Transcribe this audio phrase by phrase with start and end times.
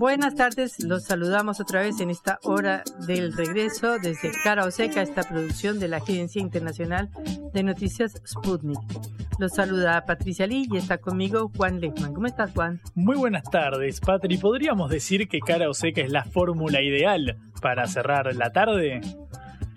[0.00, 5.02] Buenas tardes, los saludamos otra vez en esta hora del regreso desde Cara o Seca,
[5.02, 7.10] esta producción de la Agencia Internacional
[7.52, 8.80] de Noticias Sputnik.
[9.38, 12.14] Los saluda Patricia Lee y está conmigo Juan Lechman.
[12.14, 12.80] ¿Cómo estás, Juan?
[12.94, 14.38] Muy buenas tardes, Patri.
[14.38, 19.02] ¿Podríamos decir que Cara o Seca es la fórmula ideal para cerrar la tarde?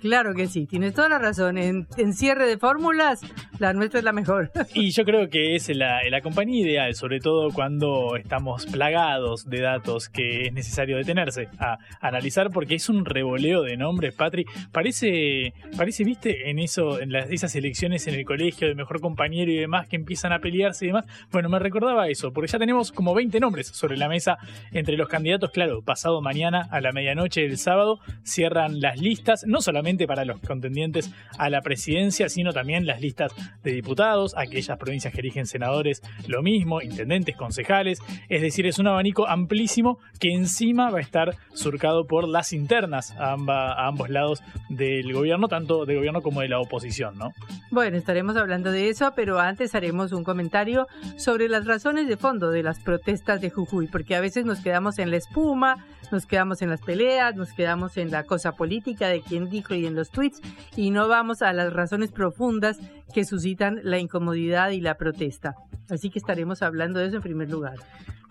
[0.04, 1.58] Claro que sí, tienes toda la razón.
[1.58, 3.22] En, cierre de fórmulas,
[3.58, 4.52] la nuestra es la mejor.
[4.73, 10.09] Y yo creo que es la, compañía ideal, sobre todo cuando estamos plagados de datos
[10.09, 14.46] que es necesario detenerse a analizar, porque es un revoleo de nombres, Patri.
[14.74, 19.54] Parece, parece viste, en eso, en las, esas elecciones en el colegio de mejor compañero
[19.54, 21.06] y demás que empiezan a pelearse y demás.
[21.31, 24.38] Bueno, me recordaba eso, porque ya tenemos como 20 nombres sobre la mesa
[24.74, 25.52] entre los candidatos.
[25.52, 30.40] Claro, pasado mañana a la medianoche del sábado cierran las listas, no solamente para los
[30.42, 33.32] contendientes a la presidencia, sino también las listas
[33.64, 38.00] de diputados, aquellas provincias que eligen senadores, lo mismo, intendentes, concejales,
[38.30, 43.12] es decir, es un abanico amplísimo que encima va a estar surcado por las internas
[43.18, 47.32] a, a ambos lados del gobierno, tanto del gobierno como de la oposición, ¿no?
[47.72, 52.50] Bueno, estaremos hablando de eso, pero antes haremos un comentario sobre las razones de fondo
[52.52, 56.62] de las protestas de Jujuy, porque a veces nos quedamos en la espuma, nos quedamos
[56.62, 60.10] en las peleas, nos quedamos en la cosa política de quién dijo y en los
[60.10, 60.42] tweets.
[60.76, 62.80] Y no vamos a las razones profundas
[63.14, 65.56] que suscitan la incomodidad y la protesta.
[65.90, 67.75] Así que estaremos hablando de eso en primer lugar.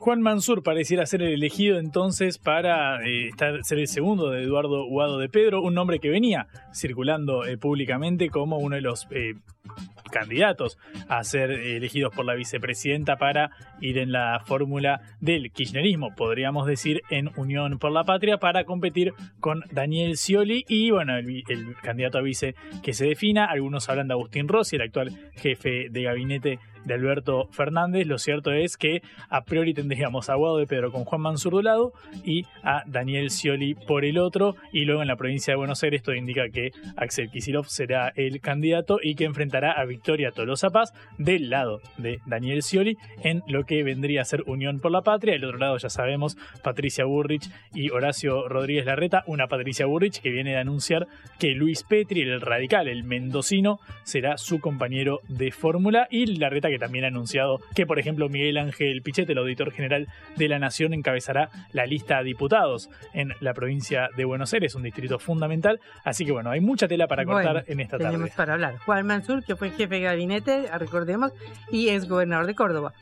[0.02, 3.30] Juan Mansur pareciera ser el elegido entonces para eh,
[3.62, 8.28] ser el segundo de Eduardo Guado de Pedro, un nombre que venía circulando eh, públicamente
[8.28, 9.34] como uno de los eh,
[10.10, 10.76] candidatos
[11.08, 13.50] a ser elegidos por la vicepresidenta para
[13.80, 19.14] ir en la fórmula del kirchnerismo, podríamos decir en Unión por la Patria, para competir
[19.40, 21.42] con Daniel Scioli y bueno, el,
[21.82, 23.46] candidato a vice que se defina.
[23.46, 28.06] Algunos hablan de Agustín Rossi, el actual jefe de gabinete de Alberto Fernández.
[28.06, 31.62] Lo cierto es que a priori tendríamos a Guado de Pedro con Juan Mansur de
[31.62, 31.92] lado
[32.24, 34.56] y a Daniel Scioli por el otro.
[34.72, 38.40] Y luego en la provincia de Buenos Aires esto indica que Axel Kicillof será el
[38.40, 43.64] candidato y que enfrentará a Victoria Tolosa Paz del lado de Daniel Scioli en lo
[43.64, 45.34] que vendría a ser Unión por la Patria.
[45.34, 49.22] Del otro lado ya sabemos Patricia Burrich y Horacio Rodríguez Larreta.
[49.26, 51.06] Una Patricia Burrich que viene de anunciar
[51.38, 56.78] que Luis Petri, el radical, el mendocino, será su compañero de fórmula y Larreta que
[56.78, 60.94] también ha anunciado que, por ejemplo, Miguel Ángel Pichete, el auditor general de la Nación,
[60.94, 65.80] encabezará la lista de diputados en la provincia de Buenos Aires, un distrito fundamental.
[66.04, 68.12] Así que bueno, hay mucha tela para cortar en esta tarde.
[68.12, 68.78] Tenemos para hablar.
[68.78, 71.32] Juan Mansur, que fue jefe de gabinete, recordemos,
[71.70, 72.92] y es gobernador de Córdoba.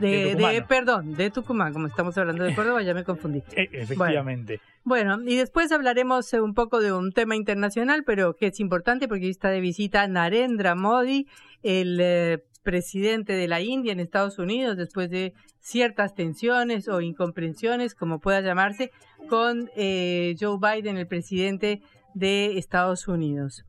[0.00, 3.42] De, perdón, de Tucumán, como estamos hablando de Córdoba, ya me confundí.
[3.54, 4.60] E, efectivamente.
[4.84, 9.28] Bueno, y después hablaremos un poco de un tema internacional, pero que es importante porque
[9.28, 11.26] está de visita Narendra Modi,
[11.62, 17.94] el eh, presidente de la India en Estados Unidos después de ciertas tensiones o incomprensiones,
[17.94, 18.90] como pueda llamarse,
[19.30, 21.80] con eh, Joe Biden, el presidente
[22.12, 23.64] de Estados Unidos.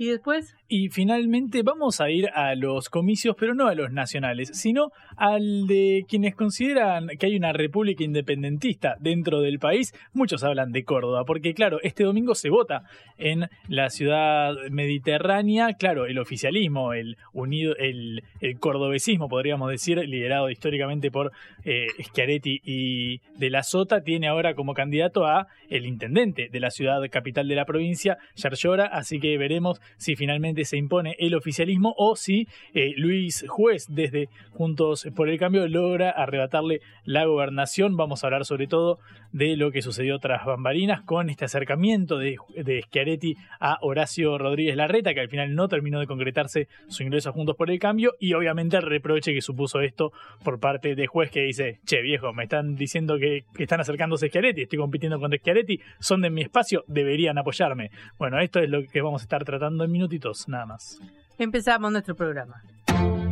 [0.00, 0.56] ¿Y después?
[0.72, 5.66] Y finalmente vamos a ir a los comicios, pero no a los nacionales, sino al
[5.66, 9.92] de quienes consideran que hay una república independentista dentro del país.
[10.12, 12.84] Muchos hablan de Córdoba, porque claro, este domingo se vota
[13.18, 18.22] en la ciudad mediterránea, claro, el oficialismo, el unido, el,
[18.60, 21.32] cordobesismo, podríamos decir, liderado históricamente por
[21.64, 26.70] eh, Schiaretti y de la Sota, tiene ahora como candidato a el intendente de la
[26.70, 31.94] ciudad capital de la provincia, Yarlora, así que veremos si finalmente se impone el oficialismo
[31.96, 37.96] o si eh, Luis Juez desde Juntos por el Cambio logra arrebatarle la gobernación.
[37.96, 38.98] Vamos a hablar sobre todo
[39.32, 44.76] de lo que sucedió tras bambalinas con este acercamiento de, de Schiaretti a Horacio Rodríguez
[44.76, 48.14] Larreta, que al final no terminó de concretarse su ingreso a Juntos por el Cambio
[48.18, 52.32] y obviamente el reproche que supuso esto por parte de Juez que dice, che viejo,
[52.32, 56.42] me están diciendo que, están acercándose a Schiaretti, estoy compitiendo con Schiaretti, son de mi
[56.42, 57.90] espacio, deberían apoyarme.
[58.18, 60.98] Bueno, esto es lo que vamos a estar tratando en minutitos nada más.
[61.38, 62.62] Empezamos nuestro programa.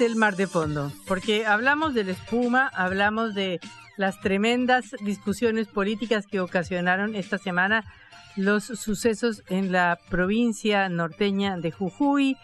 [0.00, 0.92] el mar de fondo?
[1.06, 3.60] Porque hablamos de la espuma, hablamos de
[3.96, 7.84] las tremendas discusiones políticas que ocasionaron esta semana
[8.36, 12.36] los sucesos en la provincia norteña de Jujuy,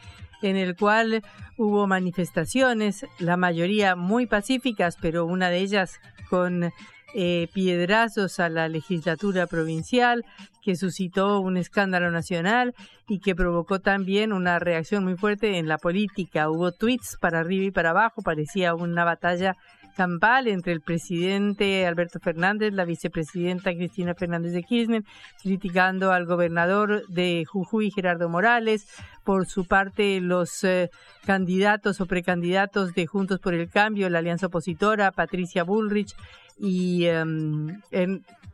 [0.42, 1.22] en el cual
[1.56, 6.72] hubo manifestaciones, la mayoría muy pacíficas, pero una de ellas con
[7.14, 10.25] eh, piedrazos a la legislatura provincial,
[10.62, 12.75] que suscitó un escándalo nacional
[13.08, 16.50] y que provocó también una reacción muy fuerte en la política.
[16.50, 19.56] Hubo tweets para arriba y para abajo, parecía una batalla
[19.94, 25.05] campal entre el presidente Alberto Fernández, la vicepresidenta Cristina Fernández de Kirchner,
[25.43, 28.87] criticando al gobernador de Jujuy, Gerardo Morales.
[29.25, 30.90] Por su parte, los eh,
[31.25, 36.14] candidatos o precandidatos de Juntos por el Cambio, la alianza opositora, Patricia Bullrich
[36.58, 37.80] y em,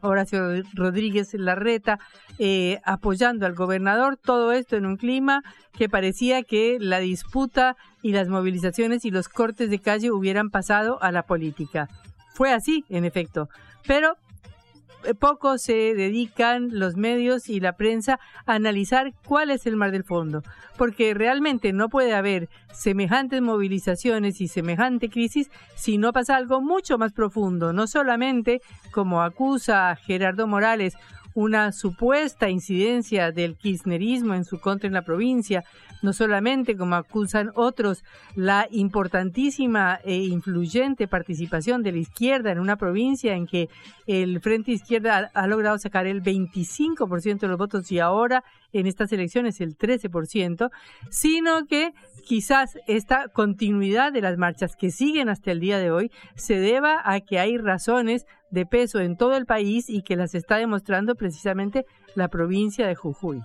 [0.01, 1.99] Horacio Rodríguez Larreta,
[2.39, 5.43] eh, apoyando al gobernador, todo esto en un clima
[5.73, 11.03] que parecía que la disputa y las movilizaciones y los cortes de calle hubieran pasado
[11.03, 11.89] a la política.
[12.35, 13.49] Fue así, en efecto,
[13.87, 14.17] pero
[15.19, 20.05] poco se dedican los medios y la prensa a analizar cuál es el mar del
[20.05, 20.43] fondo,
[20.77, 26.99] porque realmente no puede haber semejantes movilizaciones y semejante crisis si no pasa algo mucho
[26.99, 28.61] más profundo, no solamente
[28.93, 30.95] como acusa Gerardo Morales
[31.41, 35.65] una supuesta incidencia del kirchnerismo en su contra en la provincia,
[36.03, 38.05] no solamente como acusan otros,
[38.35, 43.71] la importantísima e influyente participación de la izquierda en una provincia en que
[44.07, 49.13] el Frente Izquierda ha, logrado sacar el 25% de los votos y ahora en estas
[49.13, 50.71] elecciones el 13%,
[51.11, 51.93] sino que
[52.25, 57.01] quizás esta continuidad de las marchas que siguen hasta el día de hoy se deba
[57.05, 61.15] a que hay razones de peso en todo el país y que las está demostrando
[61.15, 63.43] precisamente la provincia de Jujuy.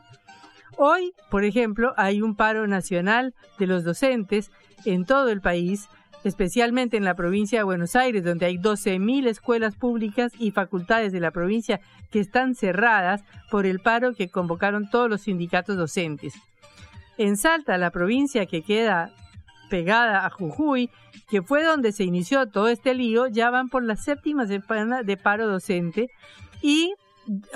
[0.78, 4.52] Hoy, por ejemplo, hay un paro nacional de los docentes
[4.84, 5.88] en todo el país,
[6.26, 11.20] especialmente en la provincia de Buenos Aires, donde hay 12.000 escuelas públicas y facultades de
[11.20, 11.80] la provincia
[12.12, 16.34] que están cerradas por el paro que convocaron todos los sindicatos docentes.
[17.18, 19.12] En Salta, la provincia que queda
[19.70, 20.90] pegada a Jujuy,
[21.30, 25.18] que fue donde se inició todo este lío, ya van por la séptima semana de
[25.18, 26.10] paro docente
[26.62, 26.94] y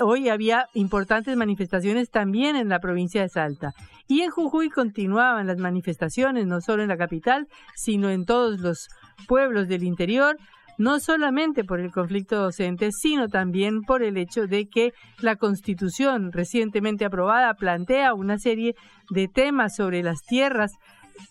[0.00, 3.72] hoy había importantes manifestaciones también en la provincia de Salta.
[4.10, 7.46] Y en Jujuy continuaban las manifestaciones, no solo en la capital,
[7.76, 8.88] sino en todos los
[9.28, 10.36] pueblos del interior,
[10.78, 16.32] no solamente por el conflicto docente, sino también por el hecho de que la Constitución
[16.32, 18.74] recientemente aprobada plantea una serie
[19.10, 20.72] de temas sobre las tierras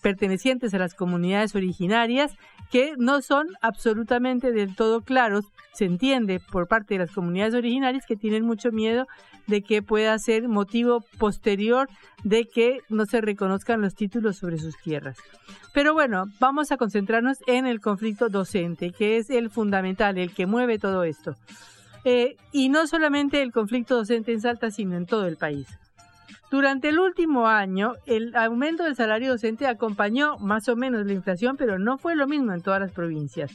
[0.02, 2.32] pertenecientes a las comunidades originarias
[2.70, 5.44] que no son absolutamente del todo claros.
[5.72, 9.06] Se entiende por parte de las comunidades originarias que tienen mucho miedo
[9.46, 11.88] de que pueda ser motivo posterior
[12.22, 15.18] de que no se reconozcan los títulos sobre sus tierras.
[15.72, 20.46] Pero bueno, vamos a concentrarnos en el conflicto docente, que es el fundamental, el que
[20.46, 21.34] mueve todo esto.
[22.04, 25.66] Eh, y no solamente el conflicto docente en Salta, sino en todo el país.
[26.50, 31.56] Durante el último año, el aumento del salario docente acompañó más o menos la inflación,
[31.56, 33.52] pero no fue lo mismo en todas las provincias.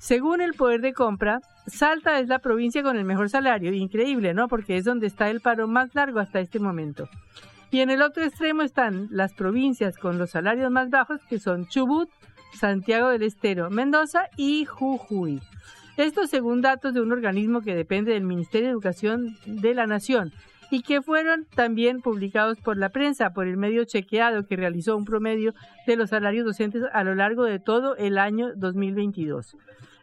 [0.00, 3.72] Según el poder de compra, Salta es la provincia con el mejor salario.
[3.72, 4.48] Increíble, ¿no?
[4.48, 7.08] Porque es donde está el paro más largo hasta este momento.
[7.70, 11.66] Y en el otro extremo están las provincias con los salarios más bajos, que son
[11.68, 12.10] Chubut,
[12.58, 15.40] Santiago del Estero, Mendoza y Jujuy.
[15.96, 20.32] Esto según datos de un organismo que depende del Ministerio de Educación de la Nación
[20.74, 25.04] y que fueron también publicados por la prensa, por el medio chequeado que realizó un
[25.04, 25.54] promedio
[25.86, 29.56] de los salarios docentes a lo largo de todo el año 2022.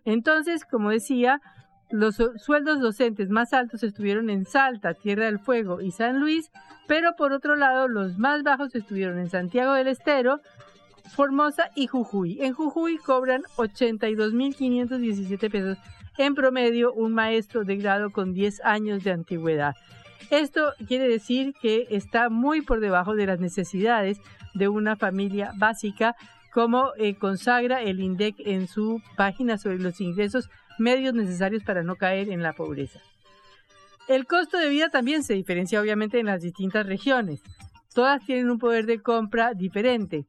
[0.05, 1.41] Entonces, como decía,
[1.89, 6.49] los sueldos docentes más altos estuvieron en Salta, Tierra del Fuego y San Luis,
[6.87, 10.39] pero por otro lado los más bajos estuvieron en Santiago del Estero,
[11.13, 12.41] Formosa y Jujuy.
[12.41, 15.77] En Jujuy cobran 82.517 pesos
[16.17, 19.75] en promedio un maestro de grado con 10 años de antigüedad.
[20.29, 24.19] Esto quiere decir que está muy por debajo de las necesidades
[24.53, 26.15] de una familia básica,
[26.53, 31.95] como eh, consagra el INDEC en su página sobre los ingresos medios necesarios para no
[31.95, 32.99] caer en la pobreza.
[34.07, 37.41] El costo de vida también se diferencia obviamente en las distintas regiones.
[37.93, 40.25] Todas tienen un poder de compra diferente.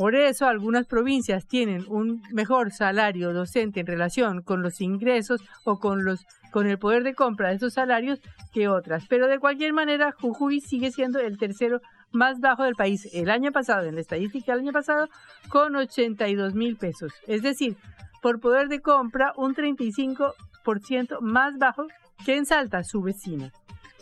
[0.00, 5.78] Por eso algunas provincias tienen un mejor salario docente en relación con los ingresos o
[5.78, 8.18] con los con el poder de compra de esos salarios
[8.50, 9.04] que otras.
[9.10, 13.52] Pero de cualquier manera, Jujuy sigue siendo el tercero más bajo del país el año
[13.52, 15.10] pasado, en la estadística del año pasado,
[15.50, 17.12] con 82 mil pesos.
[17.26, 17.76] Es decir,
[18.22, 21.88] por poder de compra, un 35% más bajo
[22.24, 23.52] que en Salta, su vecina.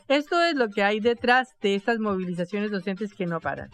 [0.06, 3.70] Esto es lo que hay detrás de estas movilizaciones docentes que no paran.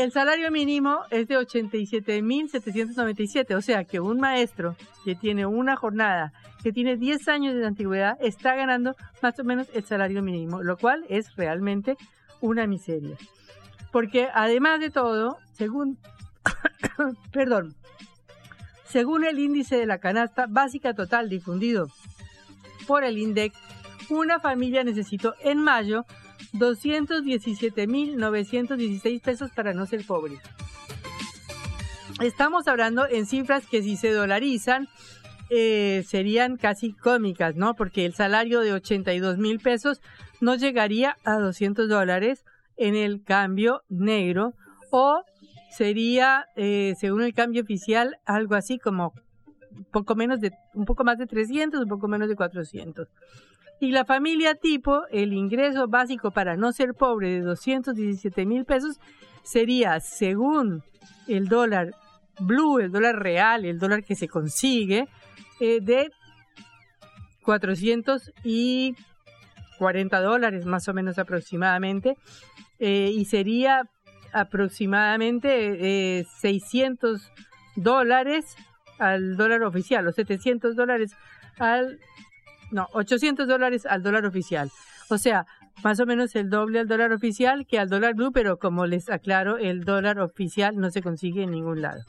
[0.00, 6.32] El salario mínimo es de 87.797, o sea que un maestro que tiene una jornada,
[6.62, 10.78] que tiene 10 años de antigüedad, está ganando más o menos el salario mínimo, lo
[10.78, 11.98] cual es realmente
[12.40, 13.18] una miseria.
[13.92, 15.98] Porque además de todo, según,
[17.30, 17.74] perdón,
[18.86, 21.88] según el índice de la canasta básica total difundido
[22.86, 23.52] por el INDEC,
[24.08, 26.06] una familia necesitó en mayo
[26.54, 30.38] 217.916 pesos para no ser pobre.
[32.20, 34.88] Estamos hablando en cifras que si se dolarizan
[35.48, 37.74] eh, serían casi cómicas, ¿no?
[37.74, 40.00] Porque el salario de 82 mil pesos
[40.40, 42.44] no llegaría a 200 dólares
[42.76, 44.54] en el cambio negro
[44.90, 45.24] o
[45.70, 49.12] sería, eh, según el cambio oficial, algo así como
[49.92, 53.08] poco menos de, un poco más de 300, un poco menos de 400.
[53.80, 59.00] Y la familia tipo, el ingreso básico para no ser pobre de 217 mil pesos
[59.42, 60.82] sería, según
[61.26, 61.94] el dólar
[62.40, 65.08] blue, el dólar real, el dólar que se consigue,
[65.60, 66.10] eh, de
[67.42, 72.18] 440 dólares más o menos aproximadamente.
[72.78, 73.88] Eh, y sería
[74.32, 77.24] aproximadamente 600 eh,
[77.76, 78.56] dólares
[78.98, 81.16] al dólar oficial, o 700 dólares
[81.58, 81.98] al
[82.70, 84.70] no, 800 dólares al dólar oficial.
[85.08, 85.46] O sea,
[85.82, 89.08] más o menos el doble al dólar oficial que al dólar blue, pero como les
[89.10, 92.02] aclaro, el dólar oficial no se consigue en ningún lado.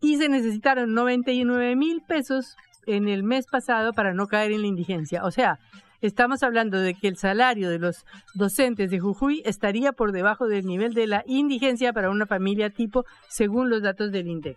[0.00, 4.68] Y se necesitaron 99 mil pesos en el mes pasado para no caer en la
[4.68, 5.24] indigencia.
[5.24, 5.58] O sea,
[6.00, 10.66] estamos hablando de que el salario de los docentes de Jujuy estaría por debajo del
[10.66, 14.56] nivel de la indigencia para una familia tipo, según los datos del INDEC.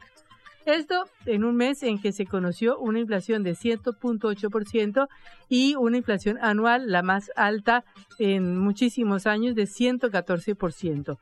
[0.66, 5.08] Esto en un mes en que se conoció una inflación de 100.8%
[5.48, 7.84] y una inflación anual la más alta
[8.20, 11.18] en muchísimos años de 114%.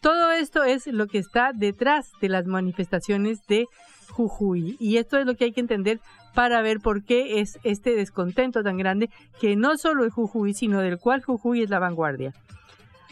[0.00, 3.66] Todo esto es lo que está detrás de las manifestaciones de
[4.10, 6.00] Jujuy y esto es lo que hay que entender
[6.34, 10.80] para ver por qué es este descontento tan grande que no solo es Jujuy, sino
[10.80, 12.32] del cual Jujuy es la vanguardia.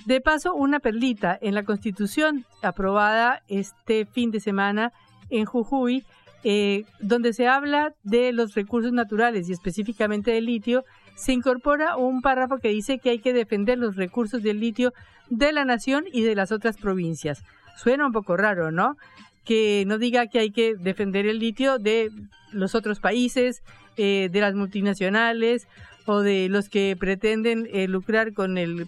[0.06, 4.92] De paso, una perlita en la Constitución aprobada este fin de semana
[5.30, 6.04] en Jujuy,
[6.42, 10.84] eh, donde se habla de los recursos naturales y específicamente del litio,
[11.14, 14.92] se incorpora un párrafo que dice que hay que defender los recursos del litio
[15.28, 17.42] de la nación y de las otras provincias.
[17.76, 18.96] Suena un poco raro, ¿no?
[19.44, 22.10] Que no diga que hay que defender el litio de
[22.52, 23.62] los otros países,
[23.96, 25.66] eh, de las multinacionales
[26.06, 28.86] o de los que pretenden eh, lucrar con el,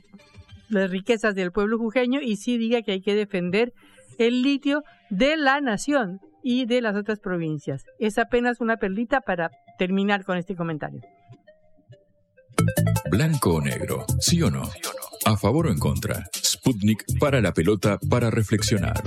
[0.70, 3.72] las riquezas del pueblo jujeño y sí diga que hay que defender
[4.18, 7.84] el litio de la nación, y de las otras provincias.
[7.98, 11.00] Es apenas una perlita para terminar con este comentario.
[13.10, 14.62] Blanco o negro, sí o no.
[15.24, 16.26] A favor o en contra.
[16.34, 19.02] Sputnik para la pelota para reflexionar.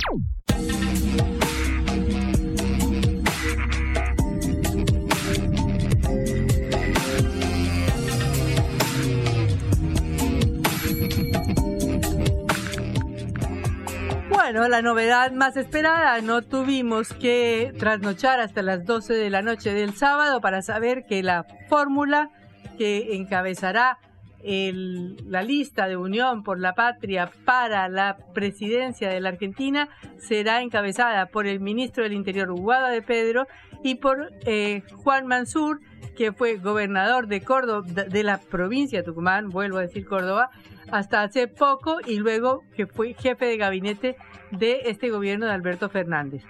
[14.46, 19.74] Bueno, la novedad más esperada, no tuvimos que trasnochar hasta las 12 de la noche
[19.74, 22.30] del sábado para saber que la fórmula
[22.78, 23.98] que encabezará
[24.46, 29.88] la lista de Unión por la Patria para la presidencia de la Argentina
[30.18, 33.46] será encabezada por el ministro del Interior, Guada de Pedro,
[33.82, 35.80] y por eh, Juan Mansur,
[36.16, 40.50] que fue gobernador de Córdoba, de la provincia de Tucumán, vuelvo a decir Córdoba,
[40.90, 44.16] hasta hace poco y luego que fue jefe de gabinete
[44.52, 46.42] de este gobierno de Alberto Fernández.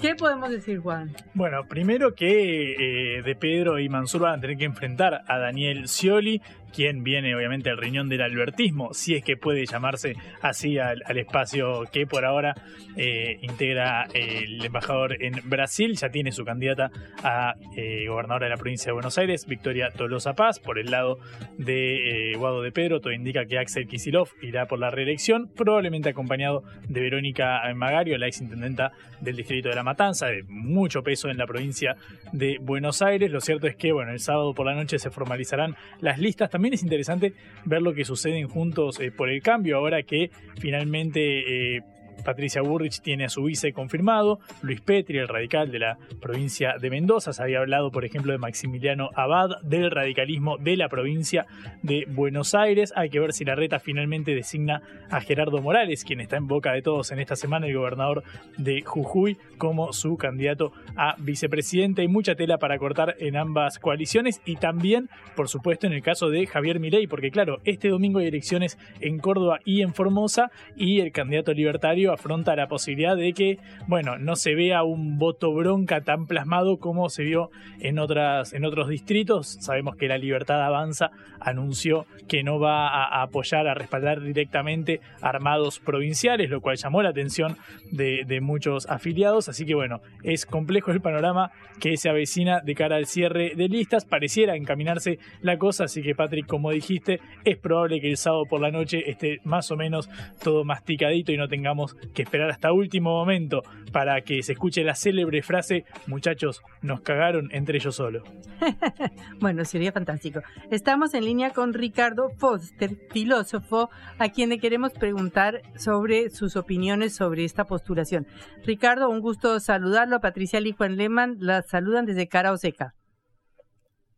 [0.00, 1.12] ¿Qué podemos decir, Juan?
[1.34, 2.72] Bueno, primero que
[3.18, 6.42] eh, De Pedro y Mansur van a tener que enfrentar a Daniel Scioli,
[6.74, 11.84] quien viene obviamente al riñón del albertismo, si es que puede llamarse así al, espacio
[11.92, 12.54] que por ahora
[12.96, 15.96] eh, integra el embajador en Brasil.
[15.96, 16.90] Ya tiene su candidata
[17.22, 21.18] a eh, gobernadora de la provincia de Buenos Aires, Victoria Tolosa Paz, por el lado
[21.56, 23.00] de eh, Guado de Pedro.
[23.00, 28.26] Todo indica que Axel Kisilov irá por la reelección, probablemente acompañado de Verónica Magario, la
[28.26, 31.96] exintendenta del distrito de La Matanza, de mucho peso en la provincia
[32.32, 33.30] de Buenos Aires.
[33.30, 36.63] Lo cierto es que, bueno, el sábado por la noche se formalizarán las listas también
[36.64, 37.34] también es interesante
[37.66, 41.82] ver lo que suceden juntos eh, por el cambio, ahora que finalmente eh,
[42.24, 46.90] Patricia Burrich tiene a su vice confirmado, Luis Petri, el radical de la provincia de
[46.90, 51.46] Mendoza, se había hablado, por ejemplo, de Maximiliano Abad, del radicalismo de la provincia
[51.82, 52.92] de Buenos Aires.
[52.96, 56.72] Hay que ver si la reta finalmente designa a Gerardo Morales, quien está en boca
[56.72, 58.22] de todos en esta semana, el gobernador
[58.56, 62.02] de Jujuy, como su candidato a vicepresidente.
[62.02, 66.30] Hay mucha tela para cortar en ambas coaliciones y también, por supuesto, en el caso
[66.30, 71.00] de Javier Milei, porque claro, este domingo hay elecciones en Córdoba y en Formosa y
[71.00, 76.02] el candidato libertario afronta la posibilidad de que, bueno, no se vea un voto bronca
[76.02, 79.58] tan plasmado como se vio en, otras, en otros distritos.
[79.60, 85.78] Sabemos que la Libertad Avanza anunció que no va a, apoyar, a respaldar directamente armados
[85.78, 87.56] provinciales, lo cual llamó la atención
[87.90, 89.48] de, de muchos afiliados.
[89.48, 93.68] Así que bueno, es complejo el panorama que se avecina de cara al cierre de
[93.68, 94.04] listas.
[94.04, 98.60] Pareciera encaminarse la cosa, así que Patrick, como dijiste, es probable que el sábado por
[98.60, 100.08] la noche esté más o menos
[100.42, 104.94] todo masticadito y no tengamos que esperar hasta último momento para que se escuche la
[104.94, 108.22] célebre frase, muchachos, nos cagaron entre ellos solo.
[109.40, 110.40] bueno, sería fantástico.
[110.70, 117.14] Estamos en línea con Ricardo Foster, filósofo, a quien le queremos preguntar sobre sus opiniones
[117.14, 118.26] sobre esta postulación.
[118.64, 120.20] Ricardo, un gusto saludarlo.
[120.20, 122.94] Patricia y Juan Lehmann la saludan desde Cara Oseca.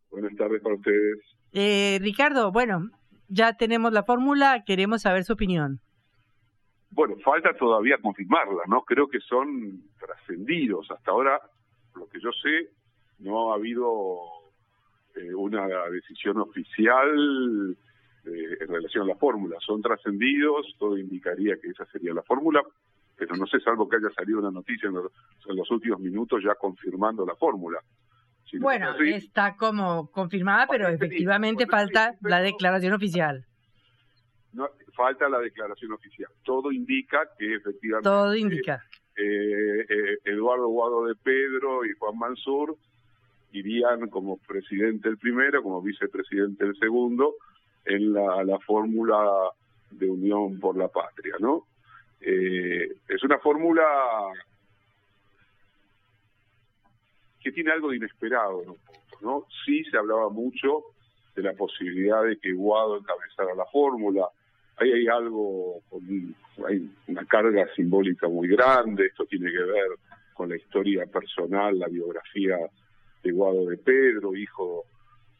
[0.09, 1.17] Buenas tardes para ustedes.
[1.51, 2.89] Eh, Ricardo, bueno,
[3.27, 5.79] ya tenemos la fórmula, queremos saber su opinión.
[6.89, 8.81] Bueno, falta todavía confirmarla, ¿no?
[8.83, 10.89] Creo que son trascendidos.
[10.91, 11.39] Hasta ahora,
[11.95, 12.69] lo que yo sé,
[13.19, 14.17] no ha habido
[15.15, 17.75] eh, una decisión oficial
[18.25, 19.57] eh, en relación a la fórmula.
[19.59, 22.61] Son trascendidos, todo indicaría que esa sería la fórmula,
[23.15, 24.95] pero no sé, salvo que haya salido una noticia en
[25.55, 27.79] los, últimos minutos ya confirmando la fórmula.
[28.59, 33.45] bueno, está como confirmada, pero efectivamente falta la declaración oficial.
[34.57, 36.31] No, falta la declaración oficial.
[36.43, 38.09] Todo indica que efectivamente...
[38.09, 38.83] Todo indica.
[39.15, 42.75] Eh, eh, Eduardo Guado de Pedro y Juan Mansur
[43.51, 47.35] irían como presidente el primero, como vicepresidente el segundo,
[47.85, 49.51] en la, la fórmula
[49.91, 51.67] de Unión por la Patria, ¿no?
[52.19, 53.83] Eh, es una fórmula
[57.39, 58.75] que tiene algo de inesperado, ¿no?
[59.21, 59.45] ¿no?
[59.63, 60.81] Sí se hablaba mucho
[61.35, 64.27] de la posibilidad de que Guado encabezara la fórmula,
[64.77, 65.81] ahí hay algo,
[66.67, 69.89] hay una carga simbólica muy grande, esto tiene que ver
[70.33, 72.57] con la historia personal, la biografía
[73.23, 74.85] de Guado de Pedro, hijo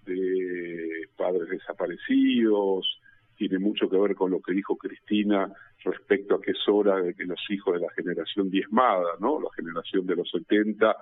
[0.05, 2.99] de padres desaparecidos,
[3.37, 5.51] tiene mucho que ver con lo que dijo Cristina
[5.83, 9.39] respecto a que es hora de que los hijos de la generación diezmada, ¿no?
[9.39, 10.95] La generación de los 70,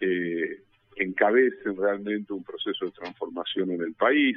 [0.00, 0.62] eh,
[0.96, 4.36] encabecen realmente un proceso de transformación en el país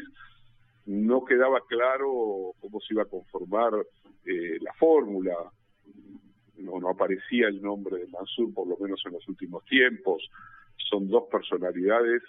[0.86, 3.74] no quedaba claro cómo se iba a conformar
[4.26, 5.36] eh, la fórmula,
[6.58, 10.30] no, no aparecía el nombre de Mansur, por lo menos en los últimos tiempos.
[10.90, 12.22] Son dos personalidades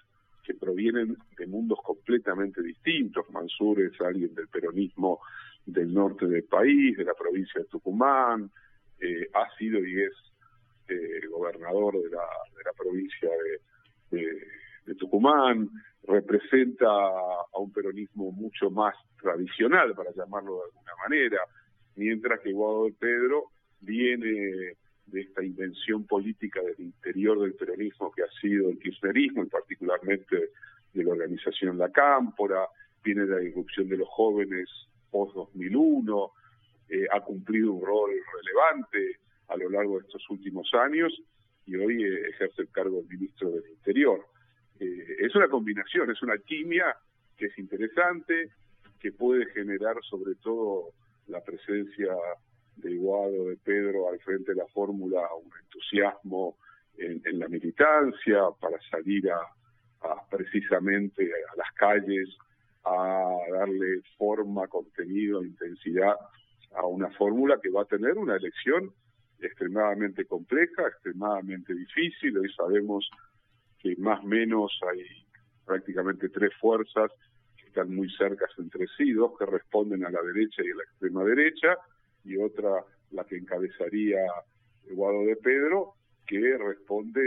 [0.44, 3.28] que provienen de mundos completamente distintos.
[3.30, 5.20] Mansur es alguien del peronismo
[5.66, 8.50] del norte del país, de la provincia de Tucumán,
[9.00, 10.12] eh, ha sido y es
[10.88, 13.30] eh, gobernador de la, de la provincia
[14.10, 14.46] de, de
[14.94, 15.70] Tucumán,
[16.06, 21.38] representa a un peronismo mucho más tradicional, para llamarlo de alguna manera,
[21.96, 23.44] mientras que Guado de Pedro
[23.80, 29.46] viene de esta invención política del interior del peronismo que ha sido el kirchnerismo, y
[29.46, 30.50] particularmente
[30.92, 32.66] de la organización La Cámpora,
[33.02, 34.68] viene de la irrupción de los jóvenes
[35.10, 36.30] post-2001,
[36.88, 41.12] eh, ha cumplido un rol relevante a lo largo de estos últimos años
[41.66, 44.26] y hoy eh, ejerce el cargo de ministro del Interior.
[44.80, 46.96] Eh, es una combinación, es una alquimia
[47.36, 48.50] que es interesante,
[49.00, 50.90] que puede generar sobre todo
[51.26, 52.14] la presencia
[52.76, 56.56] de Guado, de Pedro al frente de la fórmula, un entusiasmo
[56.96, 59.40] en, la militancia para salir a,
[60.30, 62.28] precisamente a las calles
[62.84, 66.14] a darle forma, contenido, intensidad
[66.74, 68.92] a una fórmula que va a tener una elección
[69.40, 72.38] extremadamente compleja, extremadamente difícil.
[72.38, 73.08] Hoy sabemos
[73.84, 75.04] que más o menos hay
[75.66, 77.10] prácticamente tres fuerzas
[77.54, 80.84] que están muy cercas entre sí, dos que responden a la derecha y a la
[80.84, 81.76] extrema derecha,
[82.24, 84.20] y otra, la que encabezaría
[84.88, 85.92] Eduardo de Pedro,
[86.26, 87.20] que responde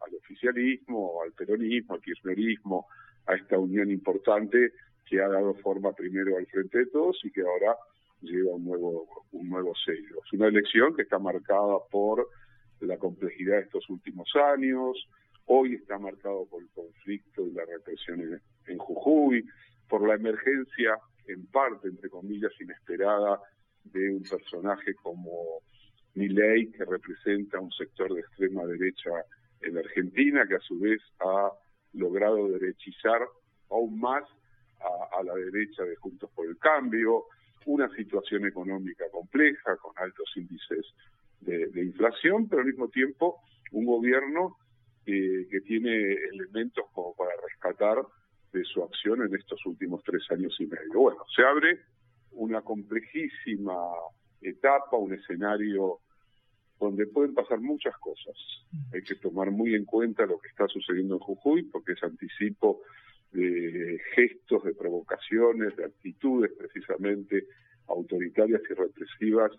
[0.00, 2.86] al oficialismo, al peronismo, al kirchnerismo,
[3.26, 4.72] a esta unión importante
[5.06, 7.76] que ha dado forma primero al Frente de Todos y que ahora
[8.22, 10.18] lleva un nuevo, un nuevo sello.
[10.26, 12.28] Es una elección que está marcada por
[12.80, 14.96] la complejidad de estos últimos años,
[15.52, 19.44] Hoy está marcado por el conflicto y la represión en, Jujuy,
[19.88, 23.40] por la emergencia, en parte, entre comillas, inesperada,
[23.82, 25.58] de un personaje como
[26.14, 29.10] ley que representa un sector de extrema derecha
[29.62, 31.50] en Argentina, que a su vez ha
[31.94, 33.20] logrado derechizar
[33.70, 34.22] aún más
[34.78, 37.24] a, la derecha de Juntos por el Cambio,
[37.66, 40.86] una situación económica compleja con altos índices
[41.40, 43.40] de, inflación, pero al mismo tiempo
[43.72, 44.56] un gobierno
[45.12, 47.96] eh, que tiene elementos como para rescatar
[48.52, 51.00] de su acción en estos últimos tres años y medio.
[51.00, 51.80] Bueno, se abre
[52.32, 53.74] una complejísima
[54.40, 55.98] etapa, un escenario
[56.78, 58.34] donde pueden pasar muchas cosas.
[58.94, 62.82] Hay que tomar muy en cuenta lo que está sucediendo en Jujuy, porque es anticipo
[63.32, 67.46] de gestos, de provocaciones, de actitudes precisamente
[67.88, 69.50] autoritarias y represivas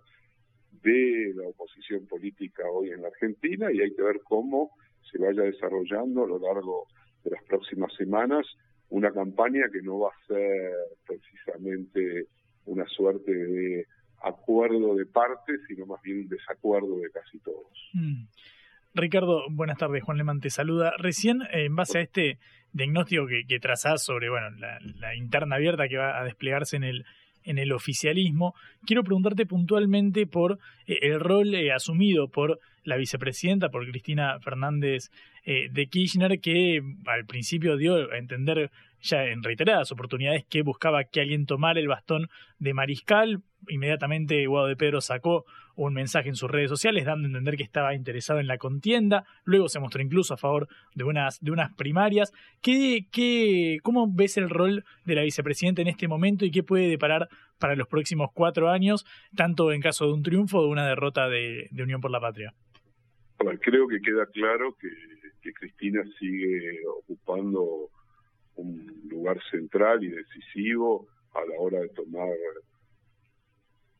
[0.81, 4.71] de la oposición política hoy en la Argentina y hay que ver cómo
[5.09, 6.87] se vaya desarrollando a lo largo
[7.23, 8.45] de las próximas semanas
[8.89, 10.71] una campaña que no va a ser
[11.07, 12.27] precisamente
[12.65, 13.85] una suerte de
[14.23, 17.89] acuerdo de partes, sino más bien un desacuerdo de casi todos.
[17.93, 18.25] Mm.
[18.93, 20.03] Ricardo, buenas tardes.
[20.03, 20.93] Juan Lemán te saluda.
[20.97, 22.37] Recién, eh, en base a este
[22.73, 24.49] diagnóstico que, que trazás sobre bueno,
[24.99, 27.05] la, interna abierta que va a desplegarse en el,
[27.43, 28.53] en el oficialismo,
[28.85, 35.11] quiero preguntarte puntualmente por eh, el rol eh, asumido por la vicepresidenta, por Cristina Fernández
[35.45, 41.21] de Kirchner, que al principio dio a entender ya en reiteradas oportunidades que buscaba que
[41.21, 43.41] alguien tomara el bastón de mariscal.
[43.67, 47.63] Inmediatamente Guado de Pedro sacó un mensaje en sus redes sociales dando a entender que
[47.63, 49.25] estaba interesado en la contienda.
[49.43, 52.31] Luego se mostró incluso a favor de unas, de unas primarias.
[52.61, 56.87] ¿Qué, qué, ¿Cómo ves el rol de la vicepresidenta en este momento y qué puede
[56.87, 60.87] deparar para los próximos cuatro años, tanto en caso de un triunfo o de una
[60.87, 62.53] derrota de, Unión por la Patria?
[63.61, 64.87] creo que queda claro que,
[65.41, 67.89] que Cristina sigue ocupando
[68.55, 72.29] un lugar central y decisivo a la hora de tomar,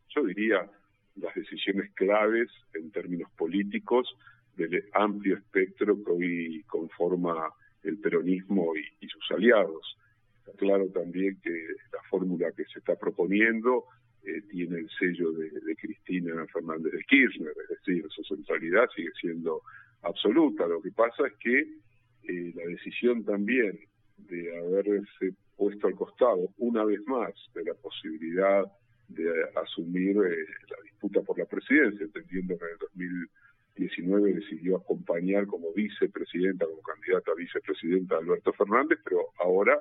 [0.09, 0.69] yo diría,
[1.15, 4.07] las decisiones claves en términos políticos
[4.55, 7.51] del amplio espectro que hoy conforma
[7.83, 9.97] el peronismo y, sus aliados.
[10.39, 11.51] Está claro también que
[11.91, 13.85] la fórmula que se está proponiendo
[14.23, 19.61] eh, tiene el sello de, Cristina Fernández de Kirchner, es decir, su centralidad sigue siendo
[20.03, 20.67] absoluta.
[20.67, 23.79] Lo que pasa es que eh, la decisión también
[24.17, 28.65] de haberse puesto al costado una vez más de la posibilidad
[29.07, 35.45] de asumir eh, la disputa por la presidencia, entendiendo que en el 2019 decidió acompañar
[35.47, 39.77] como vicepresidenta, como candidata a vicepresidenta Alberto Fernández, pero ahora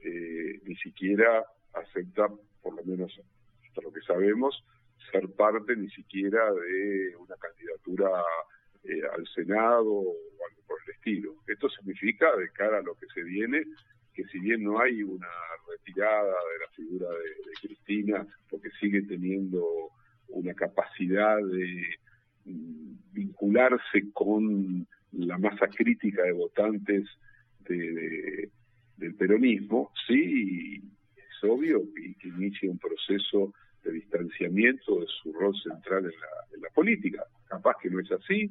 [0.00, 1.44] eh, ni siquiera
[1.74, 2.28] acepta,
[2.62, 3.12] por lo menos
[3.66, 4.64] hasta lo que sabemos,
[5.10, 8.08] ser parte ni siquiera de una candidatura
[8.84, 10.14] eh, al Senado o
[10.48, 11.34] algo por el estilo.
[11.46, 13.64] Esto significa, de cara a lo que se viene,
[14.14, 15.28] que si bien no hay una
[15.68, 19.90] retirada de la figura de, Cristina, porque sigue teniendo
[20.28, 21.84] una capacidad de
[22.46, 27.06] mm, vincularse con la masa crítica de votantes
[27.68, 28.50] de,
[28.96, 30.82] del peronismo, sí,
[31.16, 33.52] es obvio que, que inicia un proceso
[33.84, 37.24] de distanciamiento de su rol central en la, en la política.
[37.46, 38.50] Capaz que no es así,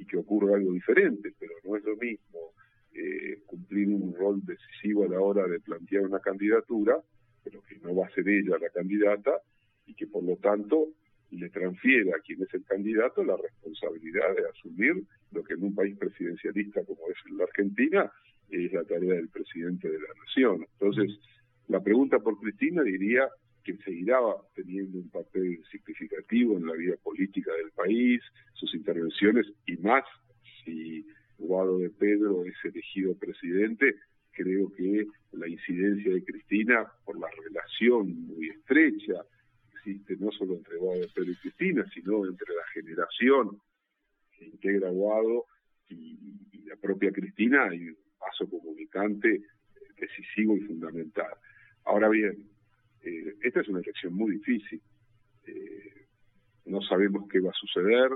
[0.00, 2.54] y que ocurra algo diferente, pero no es lo mismo
[2.94, 6.96] eh, cumplir un rol decisivo a la hora de plantear una candidatura,
[7.44, 9.32] pero que no va a ser ella la candidata
[9.84, 10.88] y que por lo tanto
[11.32, 15.74] le transfiere a quien es el candidato la responsabilidad de asumir lo que en un
[15.74, 18.10] país presidencialista como es la Argentina
[18.48, 20.66] es la tarea del presidente de la nación.
[20.80, 21.20] Entonces,
[21.68, 23.28] la pregunta por Cristina diría
[23.64, 24.18] que seguirá
[24.54, 28.22] teniendo un papel significativo en la vida política del país,
[28.54, 30.04] sus intervenciones y más
[30.64, 31.06] si
[31.38, 33.96] Guado de Pedro es elegido presidente,
[34.32, 39.24] creo que la incidencia de Cristina por la relación muy estrecha
[39.72, 43.58] existe no solo entre Guado de Pedro y Cristina, sino entre la generación
[44.36, 45.46] que integra Guado
[45.88, 46.18] y
[46.66, 49.42] la propia Cristina hay un paso comunicante
[49.98, 51.32] decisivo y fundamental.
[51.84, 52.48] Ahora bien,
[53.02, 54.80] eh, esta es una elección muy difícil.
[55.46, 56.06] Eh,
[56.66, 58.10] no sabemos qué va a suceder.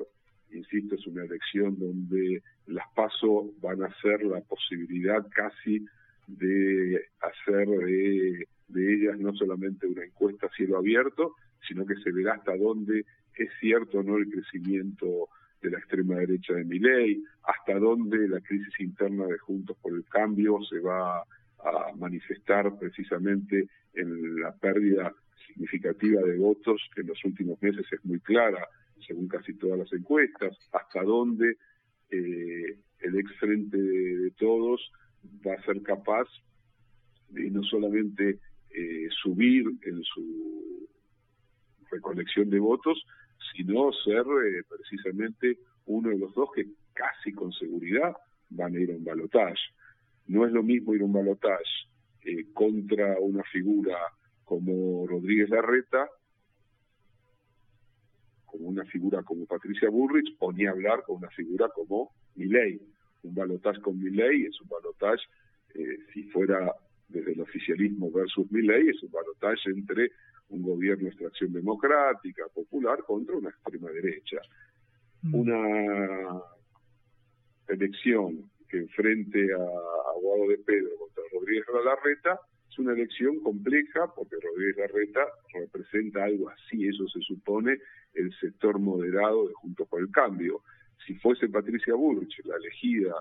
[0.53, 5.85] Insisto, es una elección donde las pasos van a ser la posibilidad casi
[6.27, 8.47] de hacer de,
[8.95, 11.35] ellas no solamente una encuesta a cielo abierto,
[11.67, 13.05] sino que se verá hasta dónde
[13.37, 15.29] es cierto o no el crecimiento
[15.61, 20.05] de la extrema derecha de Miley, hasta dónde la crisis interna de Juntos por el
[20.05, 21.25] Cambio se va
[21.65, 25.15] a manifestar precisamente en la pérdida
[25.47, 28.67] significativa de votos que en los últimos meses es muy clara,
[29.07, 31.57] según casi todas las encuestas, hasta dónde
[32.11, 34.93] eh, el ex frente de, todos
[35.47, 36.29] va a ser capaz
[37.29, 38.39] de no solamente
[38.71, 40.89] eh, subir en su
[41.91, 43.05] recolección de votos,
[43.55, 48.15] sino ser eh, precisamente uno de los dos que casi con seguridad
[48.51, 49.55] van a ir a un balotaje.
[50.27, 51.65] No es lo mismo ir un balotaje
[52.23, 53.99] eh, contra una figura
[54.45, 56.09] como Rodríguez Larreta,
[58.47, 62.81] como una figura como Patricia Burrich, o ni hablar con una figura como Milei.
[63.23, 65.25] Un balotaje con Milei es un balotaje,
[65.75, 66.73] eh, si fuera
[67.09, 70.11] desde el oficialismo versus Milei, es un balotaje entre
[70.49, 74.39] un gobierno de extracción democrática, popular, contra una extrema derecha.
[75.23, 75.35] Mm.
[75.35, 76.43] Una
[77.69, 79.57] elección que enfrente a
[80.17, 86.49] Aguado de Pedro contra Rodríguez Larreta es una elección compleja porque Rodríguez Larreta representa algo
[86.51, 87.79] así, eso se supone,
[88.15, 90.63] el sector moderado de Juntos por el Cambio.
[91.07, 93.15] Si fuese Patricia Bullrich la elegida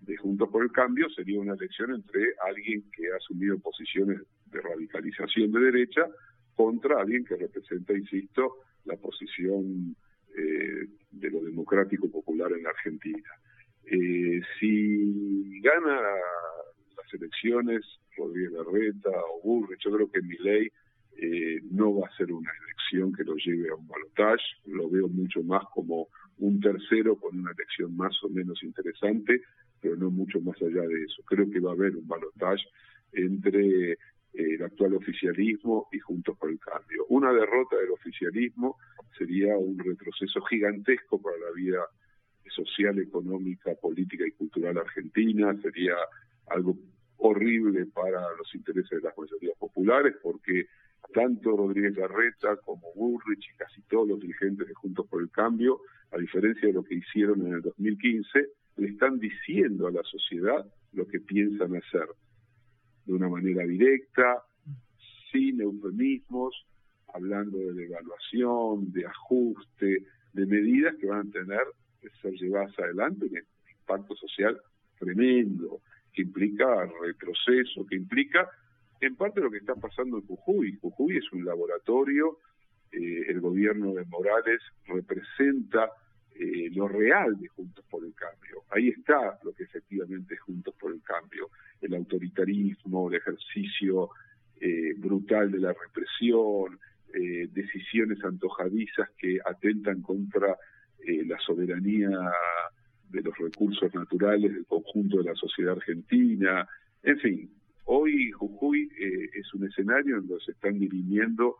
[0.00, 4.60] de Juntos por el Cambio, sería una elección entre alguien que ha asumido posiciones de
[4.60, 6.06] radicalización de derecha
[6.54, 9.94] contra alguien que representa, insisto, la posición
[10.36, 13.30] eh, de lo democrático popular en la Argentina.
[13.90, 16.00] Eh, si gana
[16.96, 17.80] las elecciones
[18.16, 20.68] Rodríguez Larreta o Burrich, yo creo que mi ley
[21.16, 25.08] eh, no va a ser una elección que lo lleve a un balotaje, lo veo
[25.08, 29.40] mucho más como un tercero con una elección más o menos interesante,
[29.80, 31.22] pero no mucho más allá de eso.
[31.24, 32.64] Creo que va a haber un balotaje
[33.12, 33.96] entre
[34.34, 37.06] el actual oficialismo y Juntos por el Cambio.
[37.08, 38.76] Una derrota del oficialismo
[39.16, 41.86] sería un retroceso gigantesco para la vida
[42.50, 45.94] social, económica, política y cultural argentina, sería
[46.46, 46.76] algo
[47.18, 50.66] horrible para los intereses de las mayorías populares, porque
[51.12, 55.80] tanto Rodríguez Larreta como Burrich y casi todos los dirigentes de Juntos por el Cambio,
[56.12, 60.64] a diferencia de lo que hicieron en el 2015, le están diciendo a la sociedad
[60.92, 62.06] lo que piensan hacer
[63.06, 64.42] de una manera directa,
[65.32, 66.66] sin eufemismos,
[67.12, 71.62] hablando de devaluación, de ajuste, de medidas que van a tener
[72.20, 73.38] ser llevadas adelante un
[73.70, 74.60] impacto social
[74.98, 75.80] tremendo,
[76.12, 78.48] que implica retroceso, que implica
[79.00, 80.78] en parte lo que está pasando en Jujuy.
[80.80, 82.38] Jujuy es un laboratorio,
[82.90, 85.90] eh, el gobierno de Morales representa
[86.34, 88.62] eh, lo real de Juntos por el Cambio.
[88.70, 94.10] Ahí está lo que efectivamente es Juntos por el Cambio, el autoritarismo, el ejercicio
[94.60, 96.78] eh, brutal de la represión,
[97.12, 100.56] eh, decisiones antojadizas que atentan contra
[101.26, 102.10] la soberanía
[103.10, 106.68] de los recursos naturales del conjunto de la sociedad argentina.
[107.02, 107.50] En fin,
[107.84, 108.90] hoy Jujuy
[109.34, 111.56] es un escenario en donde se están dirimiendo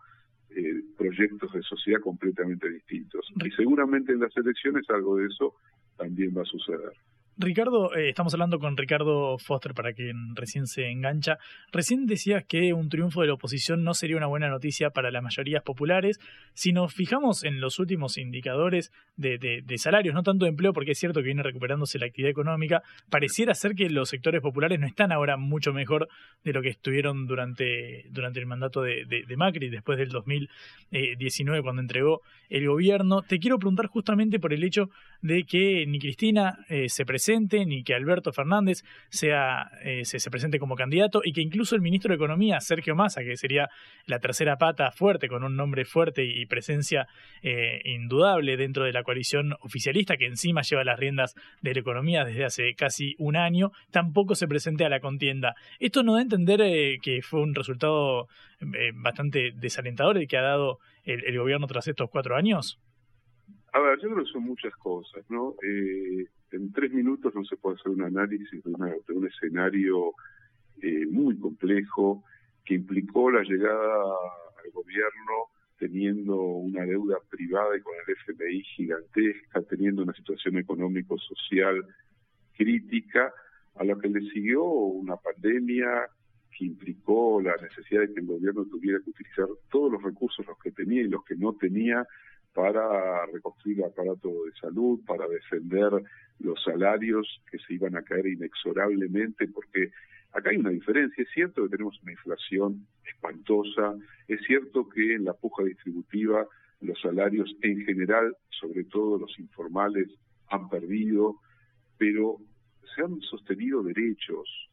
[0.51, 3.27] eh, proyectos de sociedad completamente distintos.
[3.45, 5.55] Y seguramente en las elecciones algo de eso
[5.97, 6.93] también va a suceder.
[7.41, 11.39] Ricardo, eh, estamos hablando con Ricardo Foster para quien recién se engancha.
[11.71, 15.23] Recién decías que un triunfo de la oposición no sería una buena noticia para las
[15.23, 16.19] mayorías populares.
[16.55, 20.93] Si nos fijamos en los últimos indicadores de, de, salarios, no tanto de empleo, porque
[20.93, 24.89] es cierto que viene recuperándose la actividad económica, pareciera ser que los sectores populares no
[24.89, 26.09] están ahora mucho mejor
[26.43, 31.83] de lo que estuvieron durante, durante el mandato de, de Macri, después del 2019, cuando
[31.83, 33.23] entregó el gobierno.
[33.23, 34.91] Te quiero preguntar justamente por el hecho
[35.23, 40.59] de que ni Cristina eh, se presenta ni que Alberto Fernández sea, eh, se, presente
[40.59, 43.69] como candidato y que incluso el ministro de Economía, Sergio Massa, que sería
[44.07, 47.07] la tercera pata fuerte, con un nombre fuerte y presencia
[47.43, 52.25] eh, indudable dentro de la coalición oficialista, que encima lleva las riendas de la economía
[52.25, 55.55] desde hace casi un año, tampoco se presente a la contienda.
[55.79, 58.29] Esto no da a entender eh, que fue un resultado
[58.95, 62.79] bastante desalentador el que ha dado el, gobierno tras estos cuatro años.
[63.79, 65.55] A ver, yo creo que son muchas cosas, ¿no?
[65.63, 70.15] en tres minutos no se puede hacer un análisis de, un escenario
[70.83, 72.25] eh, muy complejo
[72.65, 74.03] que implicó la llegada
[74.65, 75.33] al gobierno
[75.79, 81.87] teniendo una deuda privada y con el FMI gigantesca, teniendo una situación económico-social
[82.57, 83.33] crítica,
[83.77, 86.09] a lo que le siguió una pandemia
[86.51, 90.59] que implicó la necesidad de que el gobierno tuviera que utilizar todos los recursos los
[90.59, 92.05] que tenía y los que no tenía
[92.59, 95.93] para reconstruir el aparato de salud, para defender
[96.41, 99.93] los salarios que se iban a caer inexorablemente, porque
[100.33, 101.23] acá hay una diferencia.
[101.23, 103.95] Es cierto que tenemos una inflación espantosa,
[104.27, 106.49] es cierto que en la puja distributiva
[106.81, 110.09] los salarios en general, sobre todo los informales,
[110.49, 111.37] han perdido,
[111.97, 112.39] pero
[112.93, 114.69] se han sostenido derechos,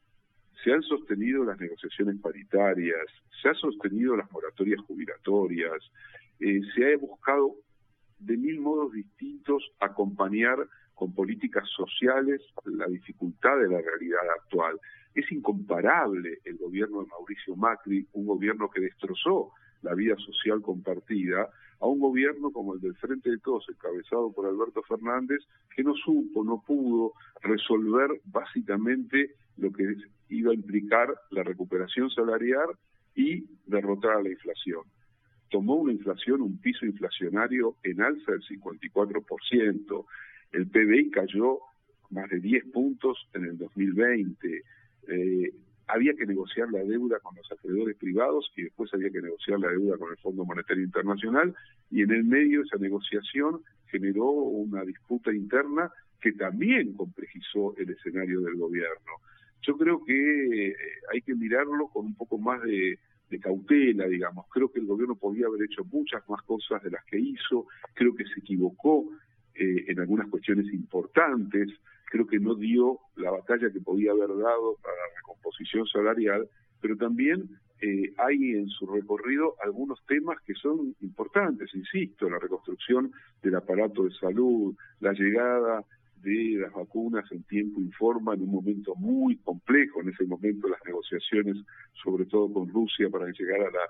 [0.64, 3.06] se han sostenido las negociaciones paritarias,
[3.44, 5.84] se han sostenido las moratorias jubilatorias,
[6.40, 7.56] eh, se ha buscado
[8.20, 10.58] de mil modos distintos acompañar
[10.94, 14.80] con políticas sociales la dificultad de la realidad actual.
[15.14, 19.52] Es incomparable el gobierno de Mauricio Macri, un gobierno que destrozó
[19.82, 21.50] la vida social compartida,
[21.80, 25.40] a un gobierno como el del Frente de Todos, encabezado por Alberto Fernández,
[25.76, 29.96] que no supo, no pudo resolver básicamente lo que
[30.30, 32.70] iba a implicar la recuperación salarial
[33.14, 34.84] y derrotar a la inflación.
[35.50, 40.06] Tomó una inflación, un piso inflacionario en alza del 54%.
[40.52, 41.60] El PBI cayó
[42.10, 44.64] más de 10 puntos en el 2020.
[45.08, 45.54] Eh,
[45.88, 49.70] había que negociar la deuda con los acreedores privados y después había que negociar la
[49.70, 51.54] deuda con el Fondo Monetario Internacional
[51.92, 57.92] y en el medio de esa negociación generó una disputa interna que también complejizó el
[57.92, 59.12] escenario del gobierno.
[59.62, 60.76] Yo creo que eh,
[61.14, 62.98] hay que mirarlo con un poco más de,
[63.40, 64.46] cautela, digamos.
[64.52, 68.16] Creo que el gobierno podía haber hecho muchas más cosas de las que hizo, creo
[68.16, 69.10] que se equivocó
[69.54, 71.70] eh, en algunas cuestiones importantes,
[72.06, 76.48] creo que no dio la batalla que podía haber dado para la recomposición salarial,
[76.82, 77.50] pero también
[77.82, 84.04] eh, hay en su recorrido algunos temas que son importantes, insisto, la reconstrucción del aparato
[84.04, 85.84] de salud, la llegada
[86.26, 90.84] de las vacunas en tiempo y en un momento muy complejo, en ese momento las
[90.86, 91.58] negociaciones,
[92.04, 93.90] sobre todo con Rusia, para llegar a la,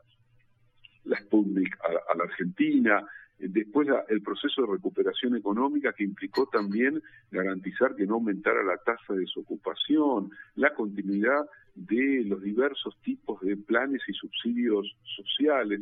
[1.05, 3.05] la Sputnik a la Argentina,
[3.37, 9.13] Después el proceso de recuperación económica que implicó también garantizar que no aumentara la tasa
[9.13, 11.45] de desocupación, la continuidad
[11.75, 15.81] de los diversos tipos de planes y subsidios sociales,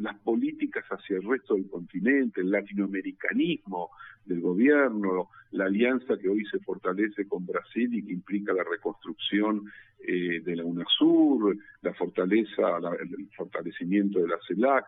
[0.00, 3.90] las políticas hacia el resto del continente, el latinoamericanismo
[4.24, 9.70] del gobierno, la alianza que hoy se fortalece con Brasil y que implica la reconstrucción
[10.00, 14.86] eh, de la UNASUR, la fortaleza, el fortalecimiento de la CELAC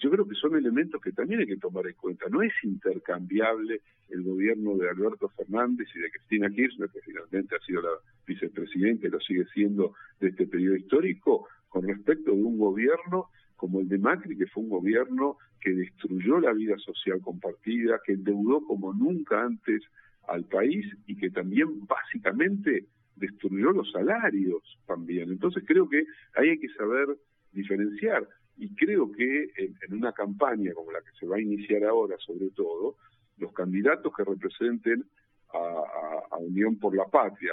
[0.00, 2.26] yo creo que son elementos que también hay que tomar en cuenta.
[2.28, 7.64] No es intercambiable el gobierno de Alberto Fernández y de Cristina Kirchner, que finalmente ha
[7.64, 7.90] sido la
[8.26, 13.80] vicepresidenta y lo sigue siendo de este periodo histórico, con respecto de un gobierno como
[13.80, 18.64] el de Macri, que fue un gobierno que destruyó la vida social compartida, que endeudó
[18.64, 19.82] como nunca antes
[20.28, 22.86] al país y que también básicamente
[23.16, 25.30] destruyó los salarios también.
[25.30, 27.08] Entonces creo que ahí hay que saber
[27.52, 32.16] diferenciar y creo que en, una campaña como la que se va a iniciar ahora,
[32.18, 32.96] sobre todo,
[33.38, 35.04] los candidatos que representen
[35.52, 37.52] a, Unión por la Patria,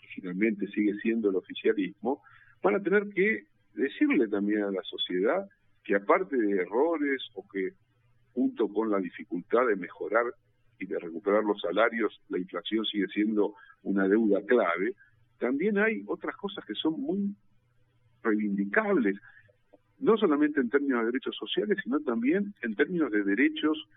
[0.00, 2.22] que finalmente sigue siendo el oficialismo,
[2.62, 3.44] van a tener que
[3.76, 5.48] decirle también a la sociedad
[5.84, 7.70] que aparte de errores o que
[8.32, 10.24] junto con la dificultad de mejorar
[10.78, 14.94] y de recuperar los salarios, la inflación sigue siendo una deuda clave,
[15.38, 17.34] también hay otras cosas que son muy
[18.22, 19.16] reivindicables
[19.98, 23.88] no solamente en términos de derechos sociales, sino también en términos de derechos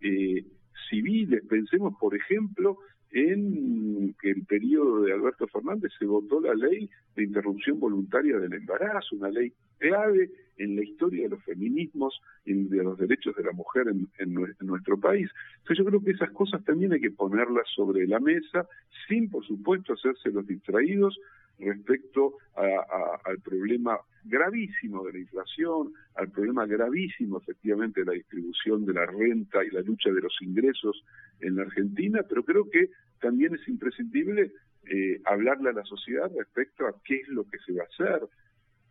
[0.00, 0.44] eh,
[0.88, 1.42] civiles.
[1.48, 2.78] Pensemos, por ejemplo,
[3.10, 8.52] en que el periodo de Alberto Fernández se votó la ley de interrupción voluntaria del
[8.52, 13.44] embarazo, una ley clave en la historia de los feminismos y de los derechos de
[13.44, 15.30] la mujer en, nuestro país.
[15.58, 18.66] Entonces yo creo que esas cosas también hay que ponerlas sobre la mesa,
[19.06, 21.18] sin por supuesto hacerse los distraídos
[21.58, 28.92] respecto al problema gravísimo de la inflación, al problema gravísimo efectivamente de la distribución de
[28.92, 31.04] la renta y la lucha de los ingresos
[31.40, 32.90] en la Argentina, pero creo que
[33.20, 34.52] también es imprescindible
[34.90, 38.28] eh, hablarle a la sociedad respecto a qué es lo que se va a hacer,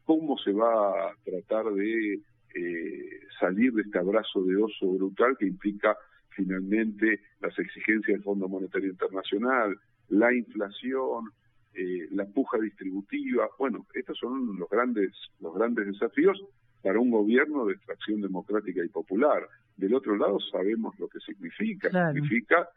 [0.06, 2.22] cómo se va a tratar de
[2.56, 5.98] eh, salir de este abrazo de oso brutal que implica
[6.30, 9.78] finalmente las exigencias del Fondo Monetario Internacional,
[10.10, 11.32] la inflación,
[11.78, 13.48] eh, la puja distributiva.
[13.60, 16.42] Bueno, estos son los grandes, los grandes desafíos
[16.82, 19.48] para un gobierno de extracción democrática y popular.
[19.76, 22.68] Del otro lado sabemos lo que significa, significa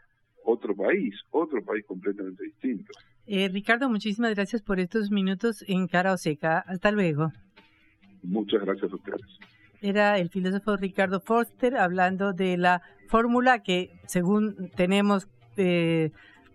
[0.45, 2.93] otro país, otro país completamente distinto.
[3.27, 6.59] Eh, Ricardo, muchísimas gracias por estos minutos en Cara o Seca.
[6.59, 7.33] Hasta luego.
[8.23, 9.39] Muchas gracias a ustedes.
[9.81, 16.11] Era el filósofo Ricardo Forster hablando de la fórmula que, según tenemos eh,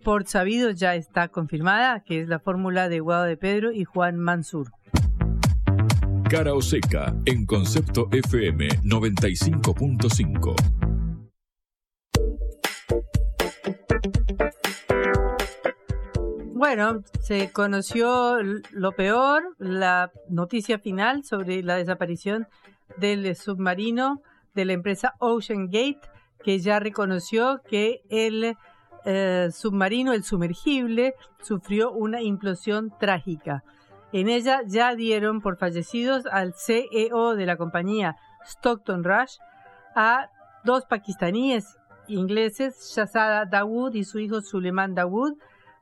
[0.06, 4.20] por sabido ya está confirmada, que es la fórmula de Guado de Pedro y Juan
[4.20, 4.72] Mansur.
[6.30, 10.56] Cara o seca en concepto FM 95.5.
[16.54, 18.38] Bueno, se conoció
[18.72, 22.46] lo peor, la noticia final sobre la desaparición
[22.98, 24.22] del submarino
[24.54, 26.02] de la empresa Ocean Gate,
[26.44, 28.56] que ya reconoció que el
[29.06, 33.64] eh, submarino, el sumergible, sufrió una implosión trágica.
[34.12, 39.38] En ella ya dieron por fallecidos al CEO de la compañía Stockton Rush,
[39.96, 40.30] a
[40.64, 41.78] dos pakistaníes
[42.08, 45.34] ingleses, Shazada Dawood y su hijo Suleiman Dawood,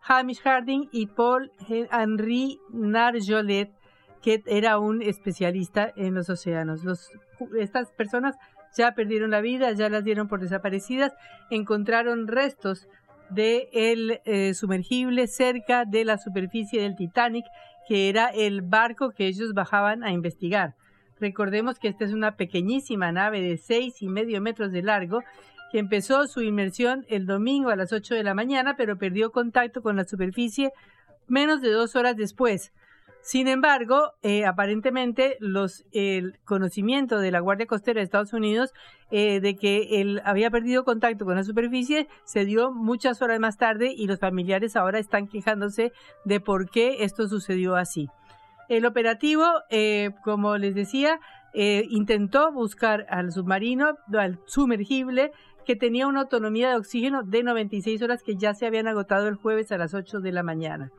[0.01, 3.71] Hamish Harding y Paul Henry Narjolet,
[4.21, 6.84] que era un especialista en los océanos.
[6.84, 7.09] Los,
[7.57, 8.36] estas personas
[8.76, 11.13] ya perdieron la vida, ya las dieron por desaparecidas,
[11.49, 12.88] encontraron restos
[13.30, 17.45] de el eh, sumergible cerca de la superficie del Titanic,
[17.88, 20.76] que era el barco que ellos bajaban a investigar.
[21.19, 25.24] Recordemos que esta es una pequeñísima nave de seis y medio metros de largo
[25.71, 29.82] que empezó su inmersión el domingo a las 8 de la mañana, pero perdió contacto
[29.82, 30.71] con la superficie
[31.28, 32.71] menos de dos horas después.
[33.24, 38.74] Sin embargo, eh, aparentemente los, el conocimiento de la Guardia Costera de Estados Unidos
[39.11, 43.57] eh, de que él había perdido contacto con la superficie se dio muchas horas más
[43.57, 45.93] tarde y los familiares ahora están quejándose
[46.26, 48.09] de por qué esto sucedió así.
[48.67, 51.19] El operativo, eh, como les decía,
[51.53, 55.32] intentó buscar al submarino, al sumergible,
[55.65, 59.36] que tenía una autonomía de oxígeno de 96 horas que ya se habían agotado el
[59.36, 60.91] jueves a las 8 de la mañana.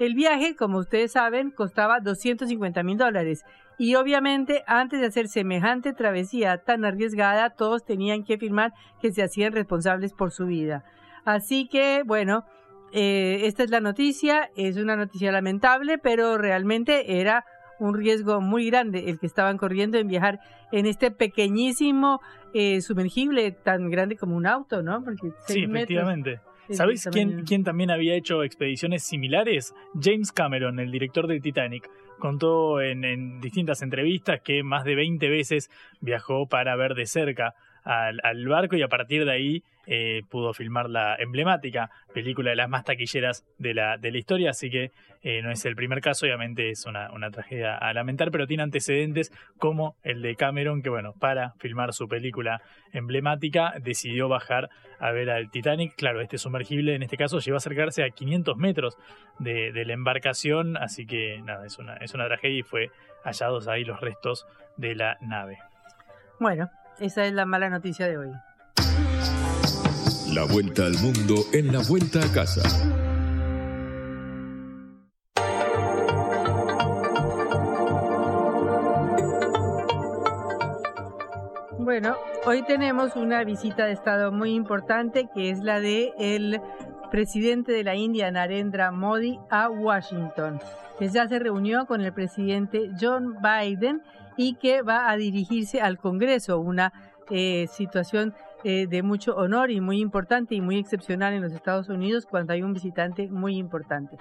[0.00, 3.44] El viaje, como ustedes saben, costaba 250 mil dólares
[3.76, 8.72] y obviamente antes de hacer semejante travesía tan arriesgada, todos tenían que firmar
[9.02, 10.84] que se hacían responsables por su vida.
[11.26, 12.46] Así que, bueno,
[12.94, 17.44] eh, esta es la noticia, es una noticia lamentable, pero realmente era
[17.78, 20.40] un riesgo muy grande el que estaban corriendo en viajar
[20.72, 22.22] en este pequeñísimo
[22.54, 25.04] eh, sumergible tan grande como un auto, ¿no?
[25.04, 26.40] Porque sí, efectivamente.
[26.70, 29.74] ¿Sabéis quién, quién también había hecho expediciones similares?
[30.00, 31.88] James Cameron, el director del Titanic.
[32.18, 37.54] Contó en, en distintas entrevistas que más de 20 veces viajó para ver de cerca
[37.84, 42.68] al, barco y a partir de ahí eh, pudo filmar la emblemática película de las
[42.68, 44.90] más taquilleras de la, de la historia, así que
[45.22, 48.62] eh, no es el primer caso, obviamente es una, una tragedia a lamentar, pero tiene
[48.62, 52.62] antecedentes como el de Cameron, que bueno, para filmar su película
[52.92, 57.58] emblemática decidió bajar a ver al Titanic, claro, este sumergible en este caso llegó a
[57.58, 58.96] acercarse a 500 metros
[59.38, 62.90] de, de la embarcación, así que nada, es una, es una tragedia y fue
[63.24, 65.58] hallados ahí los restos de la nave.
[66.38, 68.32] Bueno, esa es la mala noticia de hoy.
[70.34, 72.62] La vuelta al mundo en la vuelta a casa.
[81.78, 82.14] Bueno,
[82.46, 86.60] hoy tenemos una visita de Estado muy importante que es la de el
[87.10, 90.60] presidente de la India, Narendra Modi, a Washington,
[90.98, 94.02] que ya se reunió con el presidente John Biden
[94.40, 96.94] y que va a dirigirse al Congreso, una
[97.28, 98.32] eh, situación
[98.64, 102.54] eh, de mucho honor y muy importante y muy excepcional en los Estados Unidos cuando
[102.54, 104.16] hay un visitante muy importante.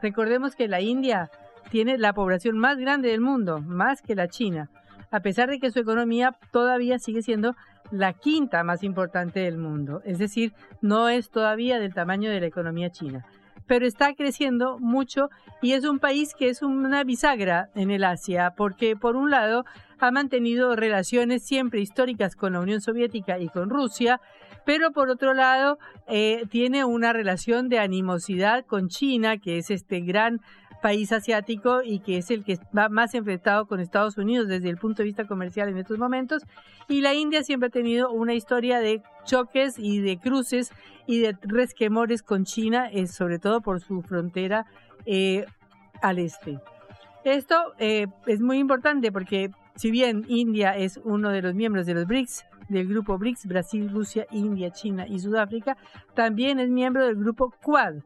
[0.00, 1.28] Recordemos que la India
[1.70, 4.70] tiene la población más grande del mundo, más que la China,
[5.10, 7.56] a pesar de que su economía todavía sigue siendo
[7.90, 10.52] la quinta más importante del mundo, es decir,
[10.82, 13.26] no es todavía del tamaño de la economía china
[13.66, 15.30] pero está creciendo mucho
[15.62, 19.64] y es un país que es una bisagra en el Asia, porque por un lado
[19.98, 24.20] ha mantenido relaciones siempre históricas con la Unión Soviética y con Rusia,
[24.64, 30.00] pero por otro lado eh, tiene una relación de animosidad con China, que es este
[30.00, 30.40] gran
[30.84, 34.76] país asiático y que es el que va más enfrentado con Estados Unidos desde el
[34.76, 36.42] punto de vista comercial en estos momentos.
[36.88, 40.72] Y la India siempre ha tenido una historia de choques y de cruces
[41.06, 44.66] y de resquemores con China, eh, sobre todo por su frontera
[45.06, 45.46] eh,
[46.02, 46.58] al este.
[47.24, 51.94] Esto eh, es muy importante porque si bien India es uno de los miembros de
[51.94, 55.78] los BRICS, del grupo BRICS, Brasil, Rusia, India, China y Sudáfrica,
[56.12, 58.02] también es miembro del grupo Quad,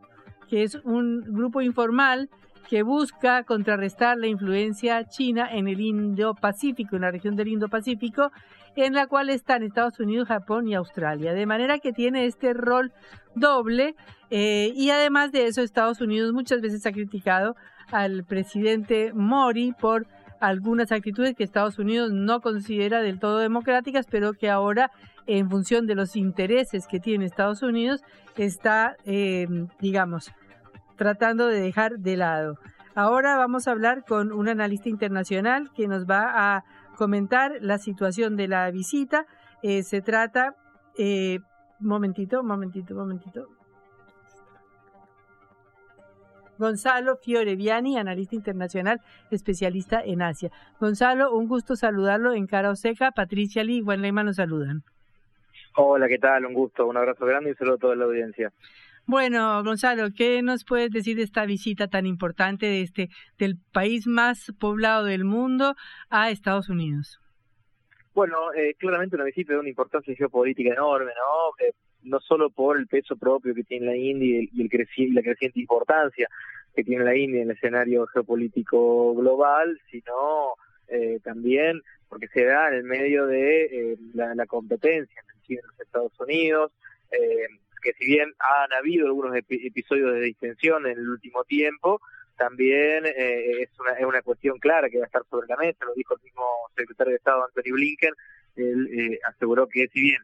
[0.49, 2.31] que es un grupo informal
[2.69, 8.31] que busca contrarrestar la influencia china en el Indo-Pacífico, en la región del Indo-Pacífico,
[8.77, 11.33] en la cual están Estados Unidos, Japón y Australia.
[11.33, 12.93] De manera que tiene este rol
[13.35, 13.95] doble
[14.31, 17.57] eh, y además de eso Estados Unidos muchas veces ha criticado
[17.91, 20.07] al presidente Mori por
[20.41, 24.91] algunas actitudes que Estados Unidos no considera del todo democráticas, pero que ahora,
[25.27, 28.03] en función de los intereses que tiene Estados Unidos,
[28.37, 29.47] está, eh,
[29.81, 30.31] digamos,
[30.99, 32.59] tratando de dejar de lado.
[32.95, 36.65] Ahora vamos a hablar con un analista internacional que nos va a
[36.97, 39.25] comentar la situación de la visita.
[39.63, 40.57] Eh, se trata,
[40.99, 41.39] eh,
[41.79, 43.47] momentito, momentito, momentito.
[46.59, 50.51] Gonzalo Fioreviani, analista internacional, especialista en Asia.
[50.81, 53.13] Gonzalo, un gusto saludarlo en Cara Oseca.
[53.13, 54.83] Patricia Lee y Juan Leyman nos saludan.
[55.77, 56.45] Hola, ¿qué tal?
[56.47, 58.53] Un gusto, un abrazo grande y saludo a toda la audiencia.
[59.09, 64.07] Bueno, Gonzalo, ¿qué nos puedes decir de esta visita tan importante de este del país
[64.07, 65.77] más poblado del mundo
[66.11, 67.19] a Estados Unidos?
[68.13, 71.67] Bueno, eh, claramente una visita de una importancia geopolítica enorme, ¿no?
[71.67, 75.59] Eh, no solo por el peso propio que tiene la India y, el, la creciente
[75.59, 76.29] importancia
[76.77, 80.53] que tiene la India en el escenario geopolítico global, sino
[80.87, 81.81] eh, también
[82.11, 86.21] porque se da en el medio de eh, la, competencia entre China y los Estados
[86.21, 86.73] Unidos,
[87.11, 87.47] eh,
[87.81, 92.01] que si bien han habido algunos episodios de distensión en el último tiempo,
[92.37, 95.95] también es, una, es una cuestión clara que va a estar sobre la mesa, lo
[95.95, 96.45] dijo el mismo
[96.77, 98.15] secretario de Estado Anthony Blinken,
[98.57, 100.23] él aseguró que si bien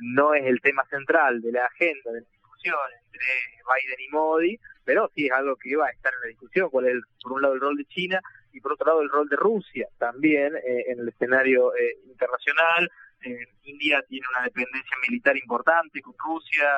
[0.00, 3.24] no es el tema central de la agenda de la discusión entre
[3.66, 6.86] Biden y Modi, pero sí es algo que va a estar en la discusión, cuál
[6.86, 8.20] es, por un lado, el rol de China
[8.52, 12.90] y por otro lado el rol de Rusia también eh, en el escenario eh, internacional.
[13.22, 16.68] Eh, India tiene una dependencia militar importante con Rusia,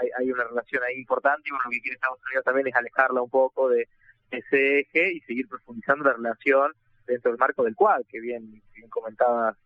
[0.00, 2.74] hay, hay, una relación ahí importante y bueno, lo que quiere Estados Unidos también es
[2.74, 3.88] alejarla un poco de
[4.30, 6.72] ese eje y seguir profundizando la relación
[7.06, 9.56] dentro del marco del cual, que bien, bien comentabas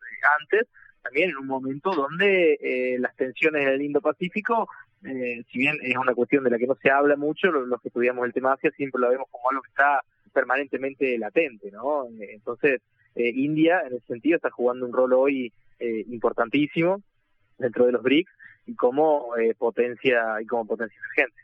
[0.40, 0.68] antes,
[1.02, 4.68] también en un momento donde las tensiones en el Indo-Pacífico
[5.04, 7.88] eh, si bien es una cuestión de la que no se habla mucho, los, que
[7.88, 10.00] estudiamos el tema Asia siempre lo vemos como algo que está
[10.32, 12.06] permanentemente latente, ¿no?
[12.20, 12.80] Eh, entonces,
[13.14, 15.52] eh, India en ese sentido está jugando un rol hoy
[16.10, 17.02] importantísimo
[17.58, 18.30] dentro de los BRICS
[18.66, 21.42] y como potencia y como potencia emergente.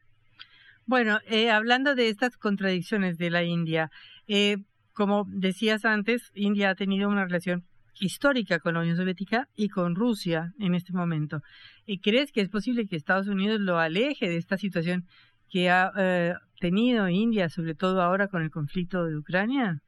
[0.86, 1.18] Bueno,
[1.52, 3.90] hablando de estas contradicciones de la India,
[4.92, 7.64] como decías antes, India ha tenido una relación
[8.00, 11.42] histórica con la Unión Soviética y con Rusia en este momento.
[11.86, 15.04] ¿Y crees que es posible que Estados Unidos lo aleje de esta situación
[15.50, 19.80] que ha eh, tenido India, sobre todo ahora con el conflicto de Ucrania?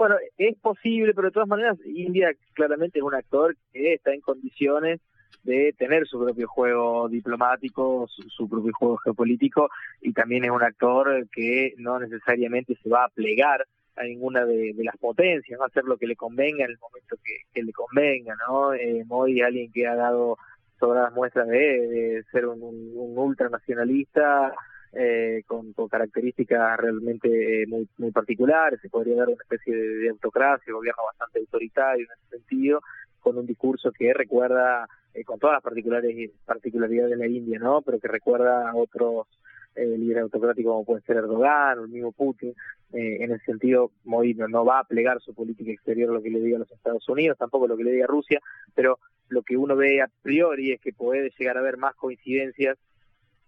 [0.00, 4.22] Bueno, es posible, pero de todas maneras India claramente es un actor que está en
[4.22, 4.98] condiciones
[5.42, 9.68] de tener su propio juego diplomático, su, propio juego geopolítico,
[10.00, 14.74] y también es un actor que no necesariamente se va a plegar a ninguna de,
[14.78, 18.34] las potencias, va a hacer lo que le convenga en el momento que, le convenga,
[18.48, 18.72] ¿no?
[18.72, 20.38] Eh, Modi, alguien que ha dado
[20.78, 22.62] sobradas muestras de, ser un,
[22.94, 24.54] ultranacionalista
[24.92, 30.72] eh, con, características realmente eh, muy, muy particulares, se podría dar una especie de, autocracia,
[30.72, 32.80] gobierno bastante autoritario en ese sentido,
[33.20, 37.82] con un discurso que recuerda, eh, con todas las particulares, particularidades de la India, ¿no?
[37.82, 39.26] Pero que recuerda a otros
[39.76, 42.54] eh, líderes autocráticos como puede ser Erdogan o el mismo Putin.
[42.92, 46.30] Eh, en ese sentido, Modi no, va a plegar su política exterior a lo que
[46.30, 48.40] le diga a los Estados Unidos, tampoco lo que le diga a Rusia,
[48.74, 52.78] pero lo que uno ve a priori es que puede llegar a haber más coincidencias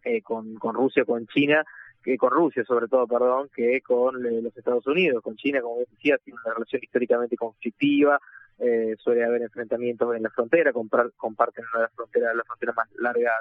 [0.04, 1.64] eh, con, con Rusia con China,
[2.02, 5.22] que con Rusia sobre todo, perdón, que con los Estados Unidos.
[5.22, 8.18] Con China, como decía, tiene una relación históricamente conflictiva,
[8.58, 13.32] eh, suele haber enfrentamientos en la frontera, comparten la frontera, la frontera más larga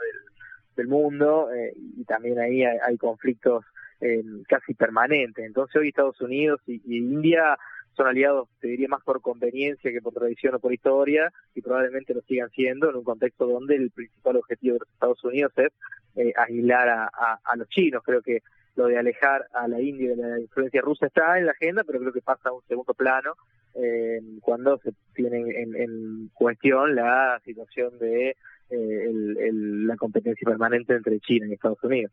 [0.75, 3.63] del, mundo eh, y también ahí hay, conflictos
[3.99, 5.45] eh, casi permanentes.
[5.45, 7.55] Entonces hoy Estados Unidos y, India
[7.95, 12.13] son aliados, te diría, más por conveniencia que por tradición o por historia, y probablemente
[12.13, 15.71] lo sigan siendo en un contexto donde el principal objetivo de los Estados Unidos es
[16.15, 18.01] eh, aislar a, los chinos.
[18.03, 18.41] Creo que
[18.75, 21.99] lo de alejar a la India de la influencia rusa está en la agenda, pero
[21.99, 23.33] creo que pasa a un segundo plano
[23.75, 28.35] eh, cuando se tiene en, cuestión la situación de
[28.69, 29.11] eh,
[29.51, 32.11] la competencia permanente entre China y Estados Unidos.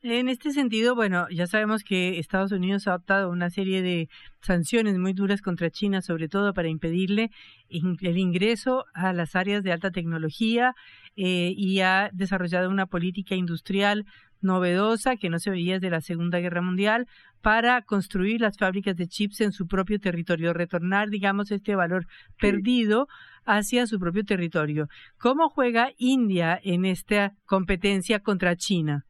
[0.00, 4.08] En este sentido, bueno, ya sabemos que Estados Unidos ha adoptado una serie de
[4.40, 7.32] sanciones muy duras contra China, sobre todo para impedirle
[7.68, 10.74] el ingreso a las áreas de alta tecnología
[11.16, 14.06] eh, y ha desarrollado una política industrial
[14.40, 17.08] novedosa que no se veía desde la Segunda Guerra Mundial
[17.42, 22.06] para construir las fábricas de chips en su propio territorio, retornar, digamos, este valor
[22.40, 23.08] perdido
[23.44, 24.86] hacia su propio territorio.
[25.18, 29.07] ¿Cómo juega India en esta competencia contra China?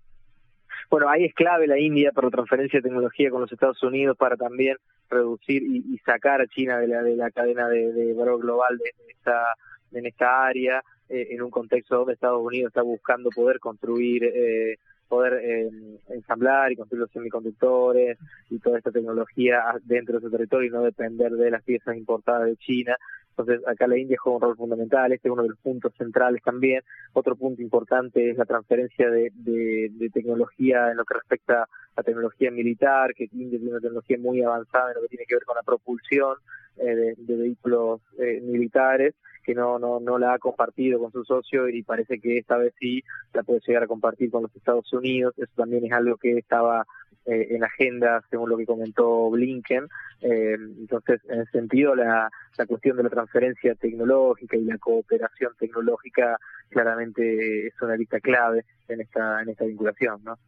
[0.90, 4.16] Bueno, ahí es clave la India para la transferencia de tecnología con los Estados Unidos
[4.16, 4.76] para también
[5.10, 9.44] reducir y, sacar a China de la, de la cadena de, valor global de, esta,
[9.92, 14.76] en esta área, eh, en un contexto donde Estados Unidos está buscando poder construir eh,
[15.08, 15.70] poder eh,
[16.10, 18.18] ensamblar y construir los semiconductores
[18.50, 22.46] y toda esta tecnología dentro de su territorio y no depender de las piezas importadas
[22.46, 22.96] de China.
[23.38, 26.42] Entonces, acá la India juega un rol fundamental, este es uno de los puntos centrales
[26.42, 26.82] también.
[27.12, 32.50] Otro punto importante es la transferencia de, de, tecnología en lo que respecta a tecnología
[32.50, 35.54] militar, que India tiene una tecnología muy avanzada en lo que tiene que ver con
[35.54, 36.36] la propulsión
[36.80, 39.14] eh, de, vehículos eh, militares
[39.44, 42.74] que no, no, no la ha compartido con su socio y parece que esta vez
[42.78, 43.02] sí
[43.32, 45.32] la puede llegar a compartir con los Estados Unidos.
[45.38, 46.84] Eso también es algo que estaba
[47.24, 49.86] eh, en agenda, según lo que comentó Blinken.
[50.22, 55.52] Eh, entonces, en ese sentido, la, la cuestión de la transferencia tecnológica y la cooperación
[55.58, 56.38] tecnológica
[56.70, 60.38] claramente es una lista clave en esta, en esta vinculación, ¿no?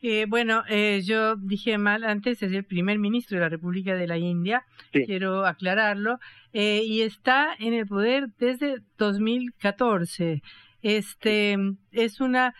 [0.00, 4.06] Eh, bueno, eh, yo dije mal antes, es el primer ministro de la República de
[4.06, 6.18] la India, quiero aclararlo,
[6.52, 10.42] eh, y está en el poder desde 2014.
[10.82, 11.56] Este
[11.90, 12.54] es una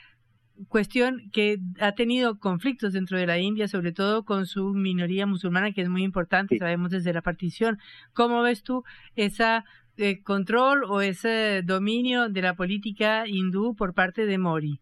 [0.67, 5.73] cuestión que ha tenido conflictos dentro de la India, sobre todo con su minoría musulmana,
[5.73, 7.79] que es muy importante, sabemos desde la partición.
[8.13, 8.83] ¿Cómo ves tú
[9.15, 9.63] ese
[9.97, 14.81] eh, control o ese dominio de la política hindú por parte de Modi?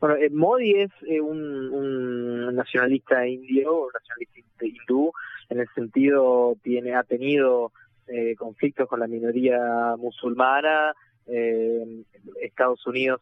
[0.00, 5.12] Bueno, eh, Modi es eh, un, nacionalista indio, nacionalista hindú,
[5.50, 7.72] en el sentido tiene ha tenido
[8.06, 10.94] eh, conflictos con la minoría musulmana.
[11.26, 12.02] Eh,
[12.40, 13.20] Estados Unidos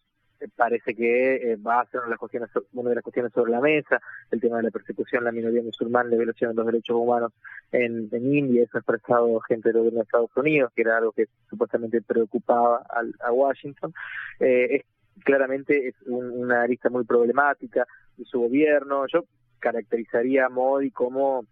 [0.54, 3.60] parece que va a ser una de, las cuestiones, una de las cuestiones sobre la
[3.60, 4.00] mesa,
[4.30, 7.32] el tema de la persecución de la minoría musulmana, la violación de los derechos humanos
[7.72, 11.10] en, en India, eso ha expresado gente del gobierno de Estados Unidos, que era algo
[11.10, 13.92] que supuestamente preocupaba a, a Washington.
[14.38, 14.84] Eh,
[15.24, 19.06] claramente es una arista muy problemática de su gobierno.
[19.12, 19.24] Yo
[19.58, 21.44] caracterizaría a Modi como,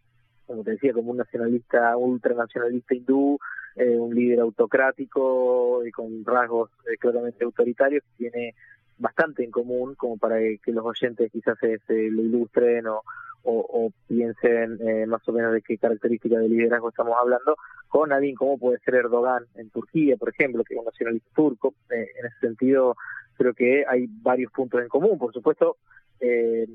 [0.46, 3.38] como te decía, como un nacionalista, ultranacionalista hindú,
[3.76, 8.54] eh, un líder autocrático y con rasgos eh, claramente autoritarios, tiene
[8.98, 11.78] bastante en común como para que, los oyentes quizás se,
[12.10, 13.02] lo ilustren o,
[13.42, 17.56] o, piensen eh, más o menos de qué características de liderazgo estamos hablando,
[17.88, 21.74] con alguien como puede ser Erdogan en Turquía, por ejemplo, que es un nacionalista turco.
[21.90, 22.96] en ese sentido,
[23.36, 25.76] creo que hay varios puntos en común, por supuesto,
[26.20, 26.66] eh,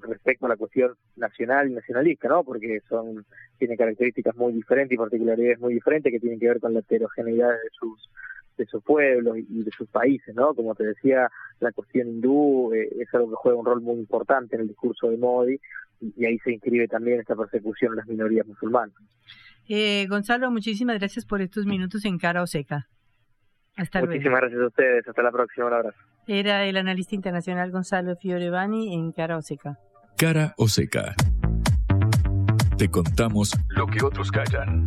[0.00, 2.44] respecto a la cuestión nacional y nacionalista, ¿no?
[2.44, 3.24] Porque son
[3.58, 7.50] tiene características muy diferentes y particularidades muy diferentes que tienen que ver con la heterogeneidad
[7.50, 8.08] de sus
[8.56, 10.52] de sus pueblos y de sus países, ¿no?
[10.52, 11.30] Como te decía,
[11.60, 15.08] la cuestión hindú eh, es algo que juega un rol muy importante en el discurso
[15.08, 15.60] de Modi
[16.00, 18.96] y, ahí se inscribe también esta persecución a las minorías musulmanas.
[19.68, 22.46] Eh, Gonzalo, muchísimas gracias por estos minutos en Cara o
[23.78, 24.06] Seca.
[24.06, 25.08] Muchísimas gracias a ustedes.
[25.08, 25.66] Hasta la próxima.
[25.66, 25.98] Un abrazo.
[26.26, 29.78] Era el analista internacional Gonzalo Fiorevani en Cara o Seca.
[30.16, 31.14] Cara o Seca.
[32.76, 34.86] Te contamos lo que otros callan.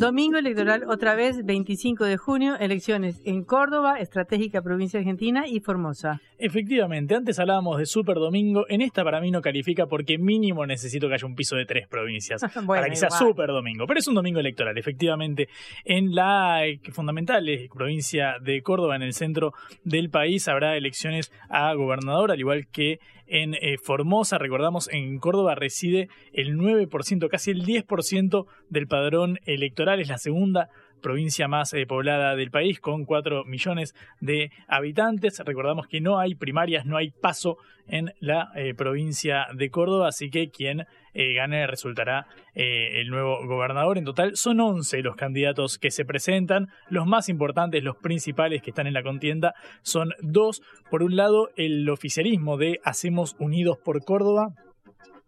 [0.00, 6.22] Domingo electoral otra vez, 25 de junio, elecciones en Córdoba, estratégica provincia argentina y Formosa.
[6.38, 11.06] Efectivamente, antes hablábamos de Super Domingo, en esta para mí no califica porque mínimo necesito
[11.06, 14.14] que haya un piso de tres provincias para que sea Super Domingo, pero es un
[14.14, 15.50] domingo electoral, efectivamente,
[15.84, 19.52] en la eh, fundamental eh, provincia de Córdoba, en el centro
[19.84, 24.36] del país, habrá elecciones a gobernador, al igual que en eh, Formosa.
[24.36, 30.00] Recordamos, en Córdoba reside el 9%, casi el 10% del padrón electoral.
[30.00, 30.68] Es la segunda
[31.00, 35.40] provincia más eh, poblada del país, con 4 millones de habitantes.
[35.44, 37.56] Recordamos que no hay primarias, no hay paso
[37.86, 43.96] en la eh, provincia de Córdoba, así que quien eh, gane resultará el nuevo gobernador.
[43.96, 46.68] En total son 11 los candidatos que se presentan.
[46.88, 50.62] Los más importantes, los principales que están en la contienda, son dos.
[50.90, 54.54] Por un lado, el oficialismo de Hacemos Unidos por Córdoba,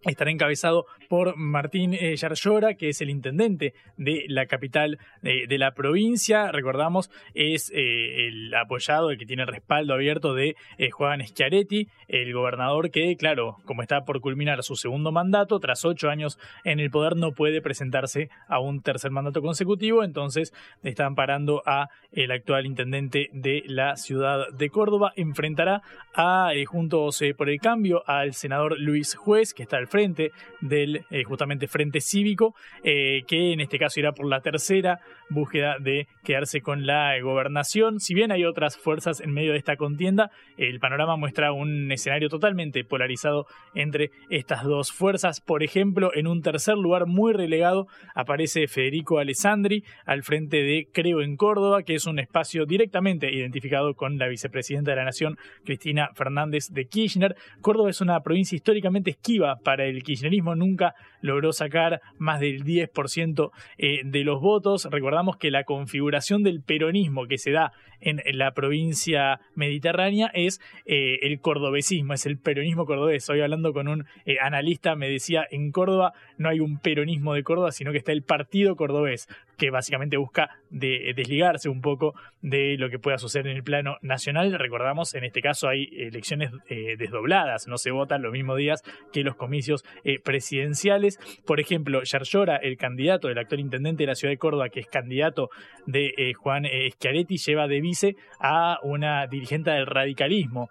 [0.05, 5.73] estará encabezado por Martín eh, Yarlora, que es el intendente de la capital de, la
[5.73, 6.51] provincia.
[6.51, 11.89] Recordamos, es eh, el apoyado, el que tiene el respaldo abierto de eh, Juan Schiaretti,
[12.09, 16.81] el gobernador que, claro, como está por culminar su segundo mandato, tras ocho años en
[16.81, 20.03] el poder, no puede presentarse a un tercer mandato consecutivo.
[20.03, 25.13] Entonces, están parando a el actual intendente de la ciudad de Córdoba.
[25.17, 25.83] Enfrentará
[26.15, 30.33] a, Juntos por el Cambio, al senador Luis Juez, que está al frente
[30.63, 35.77] del eh, justamente Frente Cívico, eh, que en este caso irá por la tercera búsqueda
[35.79, 38.01] de quedarse con la gobernación.
[38.01, 42.31] Si bien hay otras fuerzas en medio de esta contienda, el panorama muestra un escenario
[42.31, 45.43] totalmente polarizado entre estas dos fuerzas.
[45.43, 51.21] Por ejemplo, en un tercer lugar muy relegado aparece Federico Alessandri al frente de Creo
[51.21, 55.37] en Córdoba, que es un espacio directamente identificado con la vicepresidenta de la Nación,
[55.67, 57.37] Cristina Fernández de Kirchner.
[57.61, 63.51] Córdoba es una provincia históricamente esquiva para el kirchnerismo nunca logró sacar más del 10%
[63.79, 64.89] eh, de los votos.
[64.91, 67.73] Recordamos que la configuración del peronismo que se da
[68.05, 73.31] en la provincia mediterránea es eh, el cordobesismo, es el peronismo cordobés.
[73.31, 77.45] Hoy hablando con un eh, analista me decía, en Córdoba no hay un peronismo de
[77.45, 82.91] Córdoba, sino que está el partido cordobés, que básicamente busca desligarse un poco de lo
[82.91, 84.53] que pueda suceder en el plano nacional.
[84.59, 86.51] Recordamos, en este caso hay elecciones
[86.99, 89.72] desdobladas, no se votan los mismos días que los comicios
[90.05, 91.19] eh, presidenciales.
[91.47, 94.87] Por ejemplo, Yarlora, el candidato, el actual intendente de la ciudad de Córdoba, que es
[94.87, 95.51] candidato
[95.87, 100.69] de eh, Juan eh, Schiaretti, lleva de vice a una dirigente del radicalismo.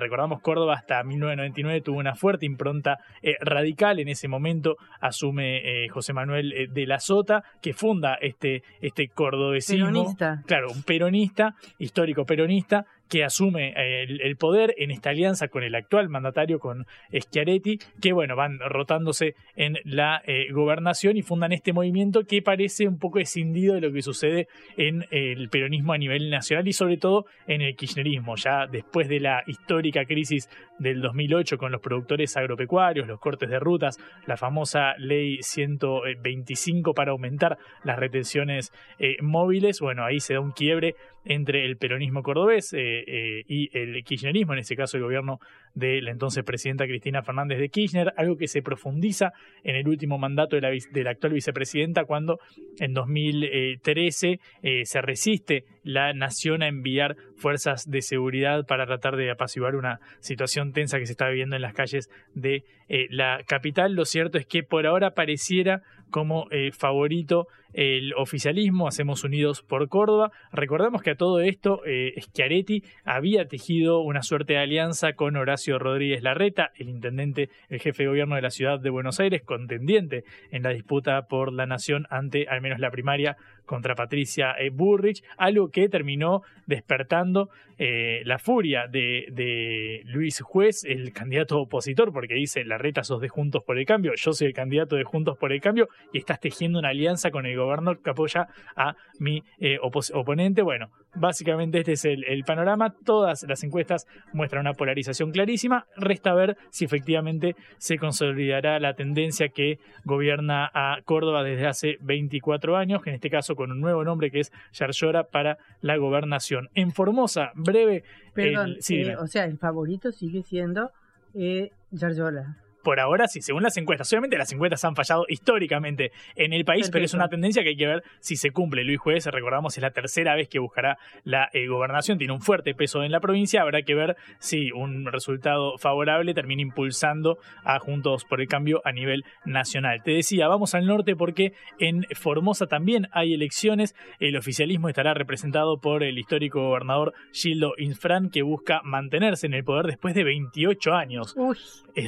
[0.00, 2.98] recordamos Córdoba hasta 1999 tuvo una fuerte impronta
[3.40, 3.98] radical.
[4.00, 9.86] En ese momento asume José Manuel de la Sota, que funda este, este cordobesismo.
[9.86, 10.42] Peronista.
[10.46, 15.74] Claro, un peronista, histórico peronista, que asume el, el, poder en esta alianza con el
[15.74, 21.72] actual mandatario, con Schiaretti, que bueno, van rotándose en la eh, gobernación y fundan este
[21.72, 26.30] movimiento que parece un poco escindido de lo que sucede en el peronismo a nivel
[26.30, 30.48] nacional y sobre todo en el kirchnerismo, ya después de la histórica crisis
[30.78, 37.12] del 2008 con los productores agropecuarios, los cortes de rutas, la famosa ley 125 para
[37.12, 40.94] aumentar las retenciones eh, móviles, bueno, ahí se da un quiebre
[41.28, 45.40] entre el peronismo cordobés eh, eh, y el kirchnerismo, en este caso el gobierno
[45.74, 50.18] de la entonces presidenta Cristina Fernández de Kirchner, algo que se profundiza en el último
[50.18, 50.62] mandato de
[51.02, 52.40] la, actual vicepresidenta cuando
[52.78, 59.30] en 2013 eh, se resiste la nación a enviar fuerzas de seguridad para tratar de
[59.30, 62.64] apaciguar una situación tensa que se está viviendo en las calles de
[63.10, 63.94] la capital.
[63.94, 70.30] Lo cierto es que por ahora pareciera como favorito el oficialismo, Hacemos Unidos por Córdoba.
[70.52, 75.78] Recordamos que a todo esto eh, Schiaretti había tejido una suerte de alianza con Horacio
[75.78, 80.24] Rodríguez Larreta, el intendente, el jefe de gobierno de la ciudad de Buenos Aires, contendiente
[80.50, 83.36] en la disputa por la nación ante al menos la primaria
[83.68, 90.84] contra Patricia eh, Burrich, algo que terminó despertando eh, la furia de, de, Luis Juez,
[90.84, 94.54] el candidato opositor, porque dice, Larreta sos de Juntos por el Cambio, yo soy el
[94.54, 98.10] candidato de Juntos por el Cambio, y estás tejiendo una alianza con el gobernador que
[98.10, 100.62] apoya a mi eh, oponente.
[100.62, 102.94] Bueno, básicamente este es el, el, panorama.
[103.04, 105.86] Todas las encuestas muestran una polarización clarísima.
[105.96, 112.76] Resta ver si efectivamente se consolidará la tendencia que gobierna a Córdoba desde hace 24
[112.76, 116.68] años, que en este caso con un nuevo nombre que es Yarlora para la gobernación.
[116.74, 118.04] En Formosa, breve.
[118.34, 120.90] Perdón, eh, o sea, el favorito sigue siendo
[121.34, 122.58] eh, Yarlora
[122.88, 124.10] por ahora sí, según las encuestas.
[124.14, 127.76] Obviamente las encuestas han fallado históricamente en el país, pero es una tendencia que hay
[127.76, 128.82] que ver si se cumple.
[128.82, 132.74] Luis Juez, recordamos, es la tercera vez que buscará la eh, gobernación, tiene un fuerte
[132.74, 138.24] peso en la provincia, habrá que ver si un resultado favorable termina impulsando a Juntos
[138.24, 140.02] por el Cambio a nivel nacional.
[140.02, 145.78] Te decía, vamos al norte porque en Formosa también hay elecciones, el oficialismo estará representado
[145.78, 150.94] por el histórico gobernador Gildo Infran, que busca mantenerse en el poder después de 28
[150.94, 151.36] años.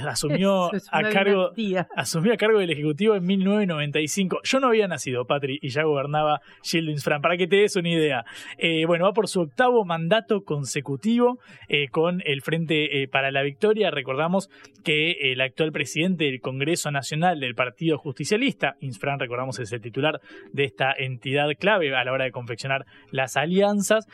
[0.09, 1.53] asumió a cargo,
[1.97, 4.41] asumió a cargo del Ejecutivo en 1995.
[4.45, 7.89] Yo no había nacido, Patri, y ya gobernaba Gilles Fran, para que te des una
[7.89, 8.25] idea.
[8.59, 13.43] Eh, bueno, va por su octavo mandato consecutivo eh, con el Frente eh, para la
[13.43, 13.91] Victoria.
[13.91, 14.51] Recordamos
[14.85, 20.21] que el actual presidente del Congreso Nacional del Partido Justicialista, Insfran, recordamos, es el titular
[20.53, 24.07] de esta entidad clave a la hora de confeccionar las alianzas,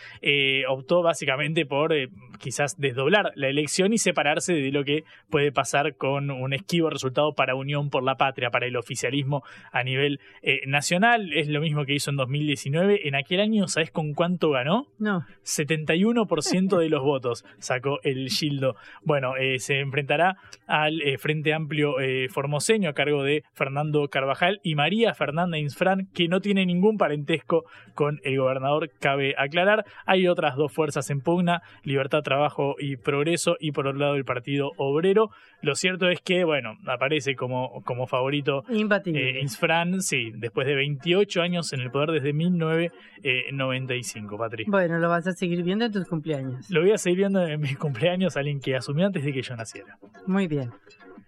[0.69, 1.93] optó básicamente por
[2.39, 7.34] quizás desdoblar la elección y separarse de lo que puede pasar con un esquivo resultado
[7.34, 11.32] para Unión por la Patria, para el oficialismo a nivel eh, nacional.
[11.32, 13.09] Es lo mismo que hizo en 2019.
[13.09, 14.87] En aquel año, ¿sabes con cuánto ganó?
[14.99, 15.24] No.
[15.45, 18.76] 71% de los votos sacó el Gildo.
[19.03, 21.95] Bueno, eh, se enfrentará al eh, Frente Amplio
[22.30, 27.64] Formoseño a cargo de Fernando Carvajal y María Fernanda Insfran, que no tiene ningún parentesco
[27.95, 29.84] con el gobernador, cabe aclarar.
[30.05, 34.24] Hay otras dos fuerzas en pugna, Libertad, Trabajo y Progreso, y por otro lado el
[34.24, 35.31] Partido Obrero.
[35.62, 38.64] Lo cierto es que, bueno, aparece como, como favorito.
[38.68, 44.68] Eh, Insfran, sí, después de 28 años en el poder desde 1995, Patrick.
[44.68, 46.68] Bueno, lo vas a seguir viendo en tus cumpleaños.
[46.68, 49.55] Lo voy a seguir viendo en mis cumpleaños, alguien que asumió antes de que yo
[49.55, 49.97] naciera.
[50.27, 50.72] Muy bien.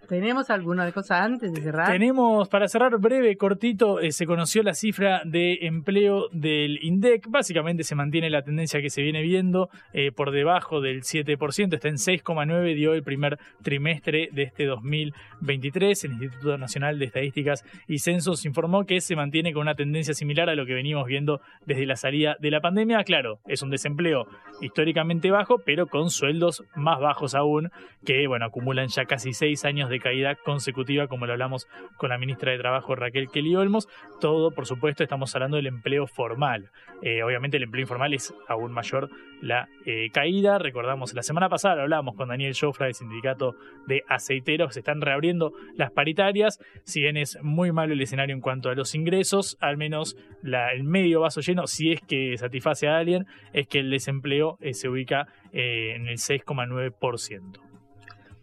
[0.09, 1.91] ¿Tenemos alguna cosa antes de cerrar?
[1.91, 7.27] Tenemos, para cerrar breve, cortito, eh, se conoció la cifra de empleo del INDEC.
[7.29, 11.89] Básicamente se mantiene la tendencia que se viene viendo eh, por debajo del 7%, está
[11.89, 16.03] en 6,9, dio el primer trimestre de este 2023.
[16.05, 20.49] El Instituto Nacional de Estadísticas y Censos informó que se mantiene con una tendencia similar
[20.49, 23.03] a lo que venimos viendo desde la salida de la pandemia.
[23.03, 24.25] Claro, es un desempleo
[24.59, 27.69] históricamente bajo, pero con sueldos más bajos aún,
[28.03, 32.17] que bueno, acumulan ya casi seis años de caída consecutiva, como lo hablamos con la
[32.17, 33.87] ministra de Trabajo Raquel Kelly Olmos.
[34.19, 36.71] Todo, por supuesto, estamos hablando del empleo formal.
[37.01, 39.09] Eh, obviamente el empleo informal es aún mayor
[39.41, 40.59] la eh, caída.
[40.59, 43.55] Recordamos, la semana pasada lo hablamos con Daniel Jofra del sindicato
[43.87, 44.73] de aceiteros.
[44.73, 46.59] Se están reabriendo las paritarias.
[46.83, 50.83] Si bien es muy malo el escenario en cuanto a los ingresos, al menos el
[50.83, 54.89] medio vaso lleno, si es que satisface a alguien, es que el desempleo eh, se
[54.89, 57.68] ubica en el 6,9%.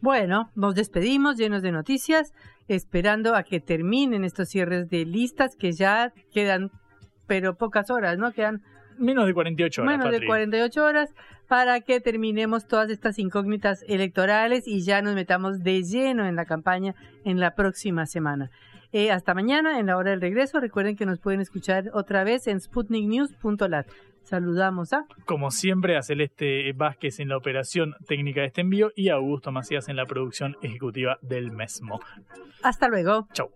[0.06, 2.32] Bueno, nos despedimos llenos de noticias,
[2.68, 6.70] esperando a que terminen estos cierres de listas que ya quedan,
[7.26, 8.30] pero pocas horas, ¿no?
[8.30, 8.62] Quedan
[8.98, 9.98] menos de 48 horas.
[9.98, 11.12] Menos de 48 horas
[11.48, 16.44] para que terminemos todas estas incógnitas electorales y ya nos metamos de lleno en la
[16.44, 16.94] campaña
[17.24, 18.52] en la próxima semana.
[18.92, 20.60] Eh, hasta mañana en la hora del regreso.
[20.60, 23.88] Recuerden que nos pueden escuchar otra vez en sputniknews.lat.
[24.28, 25.04] Saludamos a.
[25.24, 29.52] Como siempre, a Celeste Vázquez en la operación técnica de este envío y a Augusto
[29.52, 32.00] Macías en la producción ejecutiva del mismo.
[32.62, 33.28] Hasta luego.
[33.32, 33.50] Chau.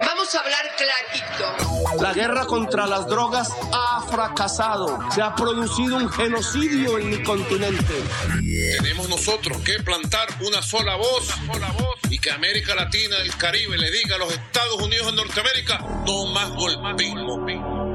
[0.00, 2.02] Vamos a hablar clarito.
[2.02, 4.98] La guerra contra las drogas ha fracasado.
[5.10, 7.94] Se ha producido un genocidio en mi continente.
[8.78, 11.32] Tenemos nosotros que plantar una sola voz,
[12.10, 16.26] y que América Latina, el Caribe, le diga a los Estados Unidos de Norteamérica, no
[16.32, 17.75] más golpismo.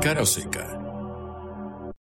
[0.00, 0.77] Cara seca.